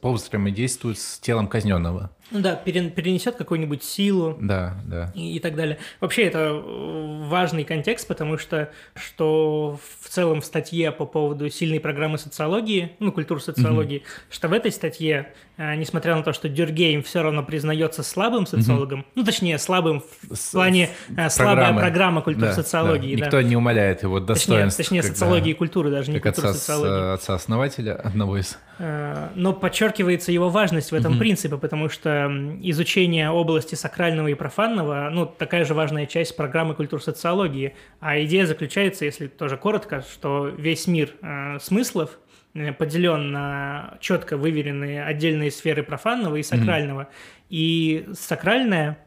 повзаимодействует 0.00 0.98
с 0.98 1.18
телом 1.20 1.46
казненного. 1.46 2.10
Ну 2.30 2.40
да, 2.40 2.56
перенесет 2.56 3.36
какую-нибудь 3.36 3.84
силу. 3.84 4.36
Да, 4.40 4.76
да. 4.84 5.12
И, 5.14 5.36
и 5.36 5.40
так 5.40 5.54
далее. 5.54 5.78
Вообще 6.00 6.22
это 6.22 6.38
э, 6.38 7.28
важный 7.28 7.64
контекст, 7.64 8.08
потому 8.08 8.38
что 8.38 8.70
что 8.94 9.78
в 10.00 10.08
целом 10.08 10.40
в 10.40 10.44
статье 10.44 10.90
по 10.90 11.04
поводу 11.06 11.48
сильной 11.50 11.80
программы 11.80 12.18
социологии, 12.18 12.92
ну, 12.98 13.12
культуры 13.12 13.40
социологии, 13.40 13.98
mm 13.98 14.04
что 14.30 14.48
в 14.48 14.52
этой 14.52 14.72
статье, 14.72 15.32
э, 15.56 15.76
несмотря 15.76 16.16
на 16.16 16.22
то, 16.22 16.32
что 16.32 16.48
Дюргейм 16.48 17.02
все 17.02 17.22
равно 17.22 17.42
признается 17.42 18.02
слабым 18.02 18.46
социологом, 18.46 19.00
mm 19.00 19.04
ну, 19.14 19.24
точнее, 19.24 19.58
слабым 19.58 20.02
в 20.22 20.34
С, 20.34 20.50
плане 20.50 20.90
э, 21.16 21.28
слабая 21.28 21.72
программа 21.72 22.22
культуры 22.22 22.48
да, 22.48 22.54
социологии. 22.54 23.16
Да. 23.16 23.26
Никто 23.26 23.36
да. 23.36 23.42
не 23.42 23.56
умаляет 23.56 24.02
его 24.02 24.18
достоинств. 24.18 24.78
Точнее, 24.78 25.02
точнее 25.02 25.14
социологии 25.14 25.50
и 25.50 25.54
культуры, 25.54 25.90
даже 25.90 26.10
не 26.10 26.18
культуры 26.18 26.48
отца, 26.48 27.38
отца-основателя 27.44 27.94
одного 27.94 28.38
из. 28.38 28.58
Но 28.78 29.52
подчеркивается 29.52 30.32
его 30.32 30.48
важность 30.48 30.92
в 30.92 30.94
этом 30.94 31.14
mm 31.14 31.18
принципе, 31.18 31.56
потому 31.56 31.88
что 31.88 32.30
изучение 32.62 33.30
области 33.30 33.76
сакрального 33.76 34.28
и 34.28 34.34
профанного, 34.34 35.08
ну, 35.10 35.26
такая 35.26 35.64
же 35.64 35.74
важная 35.74 36.06
часть 36.06 36.36
программы 36.36 36.74
культур 36.74 37.02
социологии. 37.02 37.74
А 38.00 38.20
идея 38.20 38.46
заключается, 38.46 39.04
если 39.04 39.28
тоже 39.28 39.56
коротко, 39.56 40.02
что 40.02 40.48
весь 40.48 40.86
мир 40.86 41.10
э, 41.22 41.58
смыслов 41.60 42.18
э, 42.54 42.72
поделен 42.72 43.32
на 43.32 43.96
четко 44.00 44.36
выверенные 44.36 45.04
отдельные 45.04 45.50
сферы 45.50 45.82
профанного 45.82 46.36
и 46.36 46.42
сакрального. 46.42 47.02
Mm-hmm. 47.02 47.46
И 47.50 48.06
сакральное 48.14 48.98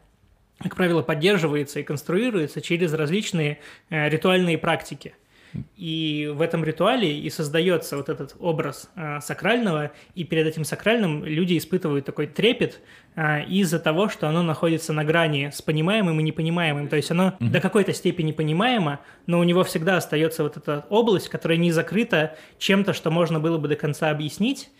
как 0.60 0.74
правило, 0.74 1.02
поддерживается 1.02 1.78
и 1.78 1.84
конструируется 1.84 2.60
через 2.60 2.92
различные 2.92 3.58
э, 3.90 4.08
ритуальные 4.08 4.58
практики– 4.58 5.14
и 5.76 6.30
в 6.34 6.40
этом 6.40 6.64
ритуале 6.64 7.18
и 7.18 7.30
создается 7.30 7.96
вот 7.96 8.08
этот 8.08 8.36
образ 8.38 8.90
э, 8.96 9.20
сакрального, 9.20 9.92
и 10.14 10.24
перед 10.24 10.46
этим 10.46 10.64
сакральным 10.64 11.24
люди 11.24 11.56
испытывают 11.56 12.04
такой 12.04 12.26
трепет 12.26 12.80
э, 13.16 13.44
из-за 13.46 13.78
того, 13.78 14.08
что 14.08 14.28
оно 14.28 14.42
находится 14.42 14.92
на 14.92 15.04
грани 15.04 15.50
с 15.52 15.62
понимаемым 15.62 16.20
и 16.20 16.22
непонимаемым. 16.22 16.88
То 16.88 16.96
есть 16.96 17.10
оно 17.10 17.28
mm-hmm. 17.38 17.50
до 17.50 17.60
какой-то 17.60 17.92
степени 17.92 18.32
понимаемо, 18.32 19.00
но 19.26 19.38
у 19.38 19.44
него 19.44 19.64
всегда 19.64 19.96
остается 19.96 20.42
вот 20.42 20.56
эта 20.56 20.86
область, 20.90 21.28
которая 21.28 21.58
не 21.58 21.72
закрыта 21.72 22.36
чем-то, 22.58 22.92
что 22.92 23.10
можно 23.10 23.40
было 23.40 23.58
бы 23.58 23.68
до 23.68 23.76
конца 23.76 24.10
объяснить. 24.10 24.70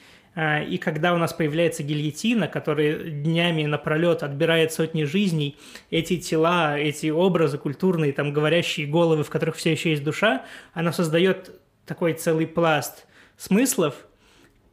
А, 0.40 0.62
и 0.62 0.78
когда 0.78 1.14
у 1.14 1.16
нас 1.16 1.32
появляется 1.32 1.82
гильотина, 1.82 2.46
которая 2.46 3.10
днями 3.10 3.64
напролет 3.64 4.22
отбирает 4.22 4.72
сотни 4.72 5.02
жизней, 5.02 5.56
эти 5.90 6.16
тела, 6.16 6.78
эти 6.78 7.10
образы 7.10 7.58
культурные, 7.58 8.12
там 8.12 8.32
говорящие 8.32 8.86
головы, 8.86 9.24
в 9.24 9.30
которых 9.30 9.56
все 9.56 9.72
еще 9.72 9.90
есть 9.90 10.04
душа, 10.04 10.44
она 10.72 10.92
создает 10.92 11.60
такой 11.86 12.12
целый 12.12 12.46
пласт 12.46 13.08
смыслов, 13.36 13.96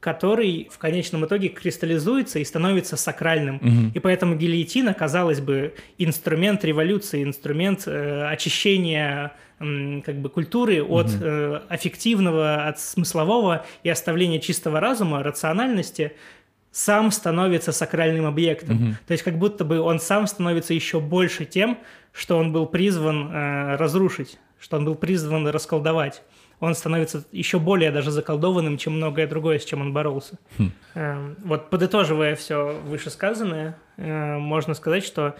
который 0.05 0.69
в 0.71 0.77
конечном 0.77 1.25
итоге 1.25 1.47
кристаллизуется 1.47 2.37
и 2.37 2.45
становится 2.45 2.95
сакральным. 2.95 3.55
Угу. 3.55 3.91
И 3.95 3.99
поэтому 3.99 4.35
гильотина, 4.35 4.93
казалось 4.93 5.41
бы, 5.41 5.73
инструмент 5.97 6.63
революции, 6.63 7.23
инструмент 7.23 7.87
э, 7.87 8.27
очищения 8.27 9.31
э, 9.59 10.01
как 10.05 10.17
бы 10.21 10.29
культуры 10.29 10.83
от 10.83 11.07
угу. 11.07 11.17
э, 11.21 11.61
аффективного, 11.69 12.67
от 12.67 12.79
смыслового 12.79 13.65
и 13.81 13.89
оставления 13.89 14.39
чистого 14.39 14.79
разума, 14.79 15.23
рациональности, 15.23 16.11
сам 16.71 17.09
становится 17.09 17.71
сакральным 17.71 18.27
объектом. 18.27 18.75
Угу. 18.75 18.95
То 19.07 19.11
есть 19.11 19.23
как 19.23 19.39
будто 19.39 19.65
бы 19.65 19.79
он 19.79 19.99
сам 19.99 20.27
становится 20.27 20.75
еще 20.75 20.99
больше 20.99 21.45
тем, 21.45 21.79
что 22.11 22.37
он 22.37 22.53
был 22.53 22.67
призван 22.67 23.31
э, 23.31 23.75
разрушить, 23.77 24.37
что 24.59 24.77
он 24.77 24.85
был 24.85 24.93
призван 24.93 25.47
расколдовать 25.47 26.21
он 26.59 26.75
становится 26.75 27.25
еще 27.31 27.59
более 27.59 27.91
даже 27.91 28.11
заколдованным, 28.11 28.77
чем 28.77 28.93
многое 28.93 29.27
другое, 29.27 29.59
с 29.59 29.65
чем 29.65 29.81
он 29.81 29.93
боролся. 29.93 30.37
Хм. 30.57 30.71
Эм, 30.95 31.37
вот 31.43 31.69
подытоживая 31.69 32.35
все 32.35 32.79
вышесказанное, 32.85 33.77
э, 33.97 34.37
можно 34.37 34.73
сказать, 34.73 35.03
что 35.03 35.35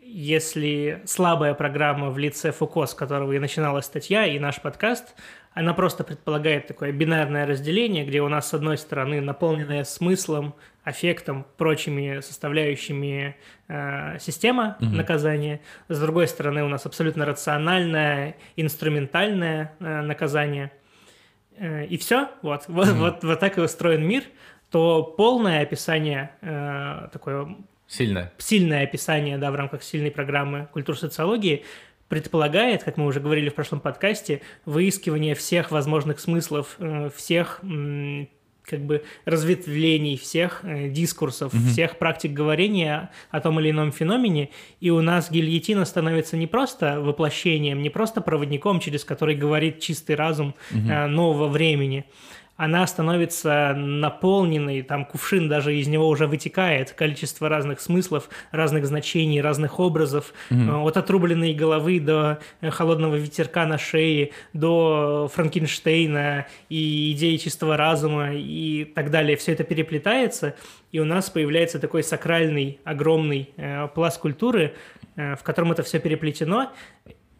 если 0.00 1.02
слабая 1.04 1.54
программа 1.54 2.10
в 2.10 2.18
лице 2.18 2.52
Фуко, 2.52 2.86
с 2.86 2.94
которого 2.94 3.32
и 3.32 3.38
начиналась 3.38 3.86
статья, 3.86 4.24
и 4.26 4.38
наш 4.38 4.60
подкаст, 4.60 5.14
она 5.52 5.74
просто 5.74 6.04
предполагает 6.04 6.66
такое 6.66 6.92
бинарное 6.92 7.46
разделение, 7.46 8.04
где 8.04 8.20
у 8.20 8.28
нас, 8.28 8.48
с 8.48 8.54
одной 8.54 8.78
стороны, 8.78 9.20
наполненная 9.20 9.84
смыслом, 9.84 10.54
аффектом, 10.86 11.44
прочими 11.56 12.20
составляющими 12.20 13.36
э, 13.66 14.18
система 14.20 14.76
угу. 14.80 14.90
наказания, 14.90 15.60
с 15.88 15.98
другой 15.98 16.28
стороны, 16.28 16.62
у 16.62 16.68
нас 16.68 16.86
абсолютно 16.86 17.26
рациональное, 17.26 18.36
инструментальное 18.54 19.74
э, 19.80 20.02
наказание. 20.02 20.70
Э, 21.58 21.84
и 21.86 21.96
все, 21.96 22.30
вот, 22.40 22.68
угу. 22.68 22.74
вот, 22.76 22.88
вот, 22.90 23.24
вот 23.24 23.40
так 23.40 23.58
и 23.58 23.60
устроен 23.60 24.06
мир, 24.06 24.22
то 24.70 25.02
полное 25.02 25.62
описание 25.62 26.30
э, 26.40 27.08
такое 27.12 27.56
Сильное. 27.88 28.32
Сильное 28.38 28.84
описание, 28.84 29.38
да, 29.38 29.50
в 29.50 29.56
рамках 29.56 29.82
сильной 29.82 30.10
программы 30.12 30.68
культур 30.72 30.96
социологии 30.96 31.64
предполагает, 32.08 32.84
как 32.84 32.96
мы 32.96 33.06
уже 33.06 33.18
говорили 33.18 33.48
в 33.48 33.54
прошлом 33.54 33.80
подкасте, 33.80 34.40
выискивание 34.64 35.34
всех 35.34 35.72
возможных 35.72 36.20
смыслов, 36.20 36.76
э, 36.78 37.10
всех 37.14 37.60
как 38.66 38.84
бы 38.84 39.04
разветвлений 39.24 40.16
всех 40.16 40.60
э, 40.62 40.88
дискурсов, 40.88 41.54
угу. 41.54 41.62
всех 41.62 41.98
практик 41.98 42.32
говорения 42.32 43.10
о 43.30 43.40
том 43.40 43.60
или 43.60 43.70
ином 43.70 43.92
феномене, 43.92 44.50
и 44.80 44.90
у 44.90 45.00
нас 45.00 45.30
гильотина 45.30 45.84
становится 45.84 46.36
не 46.36 46.46
просто 46.46 47.00
воплощением, 47.00 47.80
не 47.82 47.90
просто 47.90 48.20
проводником, 48.20 48.80
через 48.80 49.04
который 49.04 49.36
говорит 49.36 49.80
чистый 49.80 50.16
разум 50.16 50.54
угу. 50.70 51.08
нового 51.08 51.48
времени, 51.48 52.04
она 52.56 52.86
становится 52.86 53.74
наполненной, 53.76 54.82
там 54.82 55.04
кувшин 55.04 55.48
даже 55.48 55.76
из 55.76 55.88
него 55.88 56.08
уже 56.08 56.26
вытекает, 56.26 56.92
количество 56.92 57.48
разных 57.48 57.80
смыслов, 57.80 58.30
разных 58.50 58.86
значений, 58.86 59.40
разных 59.40 59.78
образов, 59.78 60.32
mm-hmm. 60.50 60.82
от 60.82 60.96
отрубленной 60.96 61.52
головы 61.52 62.00
до 62.00 62.38
холодного 62.62 63.16
ветерка 63.16 63.66
на 63.66 63.78
шее, 63.78 64.30
до 64.52 65.30
Франкенштейна 65.34 66.46
и 66.68 67.12
идеи 67.12 67.36
чистого 67.36 67.76
разума 67.76 68.32
и 68.32 68.84
так 68.84 69.10
далее. 69.10 69.36
Все 69.36 69.52
это 69.52 69.64
переплетается, 69.64 70.54
и 70.92 70.98
у 70.98 71.04
нас 71.04 71.28
появляется 71.28 71.78
такой 71.78 72.02
сакральный, 72.02 72.80
огромный 72.84 73.50
э, 73.56 73.88
пласт 73.88 74.18
культуры, 74.18 74.74
э, 75.16 75.36
в 75.36 75.42
котором 75.42 75.72
это 75.72 75.82
все 75.82 75.98
переплетено, 75.98 76.72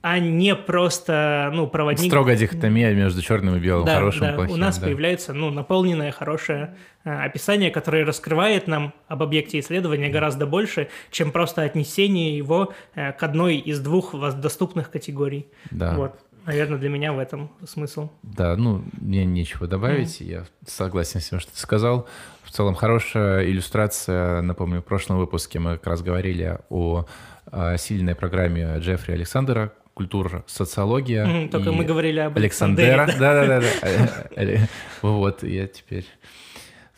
а 0.02 0.18
не 0.18 0.54
просто, 0.54 1.50
ну, 1.52 1.66
проводник... 1.66 2.10
Строгая 2.10 2.36
дихотомия 2.36 2.94
между 2.94 3.22
черным 3.22 3.56
и 3.56 3.58
белым, 3.58 3.86
да, 3.86 3.96
хорошим 3.96 4.20
да. 4.20 4.32
и 4.32 4.34
плохим. 4.34 4.54
У 4.54 4.56
нас 4.56 4.78
да. 4.78 4.86
появляется, 4.86 5.32
ну, 5.32 5.50
наполненное, 5.50 6.12
хорошее 6.12 6.76
э, 7.04 7.10
описание, 7.10 7.70
которое 7.70 8.04
раскрывает 8.04 8.68
нам 8.68 8.94
об 9.08 9.22
объекте 9.22 9.58
исследования 9.58 10.08
гораздо 10.08 10.46
больше, 10.46 10.88
чем 11.10 11.32
просто 11.32 11.62
отнесение 11.62 12.36
его 12.36 12.72
э, 12.94 13.12
к 13.12 13.22
одной 13.22 13.56
из 13.56 13.80
двух 13.80 14.14
доступных 14.38 14.90
категорий. 14.90 15.48
Да. 15.70 15.94
Вот. 15.96 16.20
Наверное, 16.46 16.78
для 16.78 16.88
меня 16.88 17.12
в 17.12 17.18
этом 17.18 17.50
смысл. 17.66 18.10
Да, 18.22 18.54
ну, 18.54 18.84
мне 19.00 19.24
нечего 19.24 19.66
добавить, 19.66 20.20
mm. 20.20 20.24
я 20.24 20.44
согласен 20.64 21.20
с 21.20 21.28
тем, 21.28 21.40
что 21.40 21.50
ты 21.50 21.58
сказал. 21.58 22.06
В 22.44 22.52
целом, 22.52 22.76
хорошая 22.76 23.44
иллюстрация, 23.46 24.40
напомню, 24.42 24.80
в 24.80 24.84
прошлом 24.84 25.18
выпуске 25.18 25.58
мы 25.58 25.72
как 25.72 25.88
раз 25.88 26.02
говорили 26.02 26.60
о, 26.70 27.06
о 27.46 27.76
сильной 27.76 28.14
программе 28.14 28.78
Джеффри 28.78 29.14
Александра, 29.14 29.72
культура, 29.96 30.44
социология. 30.46 31.24
Mm, 31.24 31.48
только 31.48 31.72
мы 31.72 31.84
говорили 31.84 32.20
об 32.20 32.36
Александера. 32.36 33.08
Да-да-да. 33.18 34.68
Вот, 35.00 35.42
я 35.42 35.66
теперь 35.66 36.04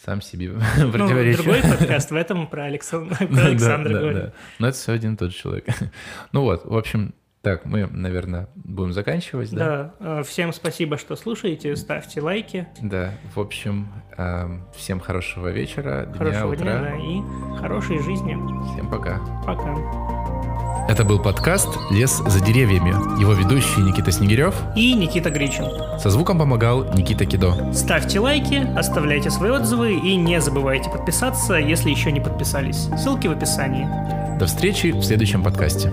сам 0.05 0.21
себе 0.21 0.51
противоречу. 0.93 1.45
Ну, 1.45 1.53
другой 1.53 1.63
подкаст 1.63 2.11
в 2.11 2.17
этом 2.17 2.49
про 2.49 2.65
Александра 2.65 3.25
говорит. 3.25 4.33
Но 4.59 4.69
это 4.69 4.77
все 4.77 4.93
один 4.93 5.15
и 5.15 5.17
тот 5.17 5.31
же 5.31 5.37
человек. 5.37 5.67
Ну 6.33 6.43
вот, 6.43 6.65
в 6.65 6.77
общем, 6.77 7.15
так, 7.43 7.65
мы, 7.65 7.87
наверное, 7.87 8.49
будем 8.57 8.93
заканчивать, 8.93 9.53
да? 9.53 9.95
Да. 10.01 10.21
Э, 10.21 10.23
всем 10.25 10.53
спасибо, 10.53 10.99
что 10.99 11.15
слушаете, 11.15 11.77
ставьте 11.77 12.21
лайки. 12.21 12.67
Да, 12.83 13.13
в 13.35 13.39
общем, 13.39 13.89
эм, 14.17 14.65
всем 14.77 14.99
хорошего 14.99 15.49
вечера, 15.49 16.13
хорошего 16.19 16.57
дня, 16.57 16.67
утра. 16.67 16.79
дня, 16.79 16.91
да, 16.91 16.97
и 16.97 17.59
хорошей 17.61 18.03
жизни. 18.03 18.37
Всем 18.73 18.91
пока. 18.91 19.21
Пока. 19.47 20.38
Это 20.89 21.05
был 21.05 21.19
подкаст 21.19 21.69
«Лес 21.91 22.23
за 22.27 22.41
деревьями». 22.41 23.21
Его 23.21 23.35
ведущий 23.35 23.83
Никита 23.83 24.11
Снегирев 24.11 24.55
и 24.75 24.95
Никита 24.95 25.29
Гричин. 25.29 25.67
Со 26.01 26.09
звуком 26.09 26.39
помогал 26.39 26.85
Никита 26.95 27.27
Кидо. 27.27 27.73
Ставьте 27.75 28.21
лайки, 28.21 28.67
оставляйте 28.75 29.31
свои 29.31 29.51
отзывы 29.51 29.93
и 29.93 30.17
не 30.17 30.41
забывайте 30.41 30.89
подписаться, 30.89 31.55
если 31.55 31.91
еще 31.91 32.11
не 32.11 32.21
подписались. 32.21 32.89
Ссылки 32.97 33.27
в 33.27 33.33
описании. 33.33 33.87
До 34.39 34.47
встречи 34.47 34.93
в 34.93 35.03
следующем 35.03 35.43
подкасте. 35.43 35.93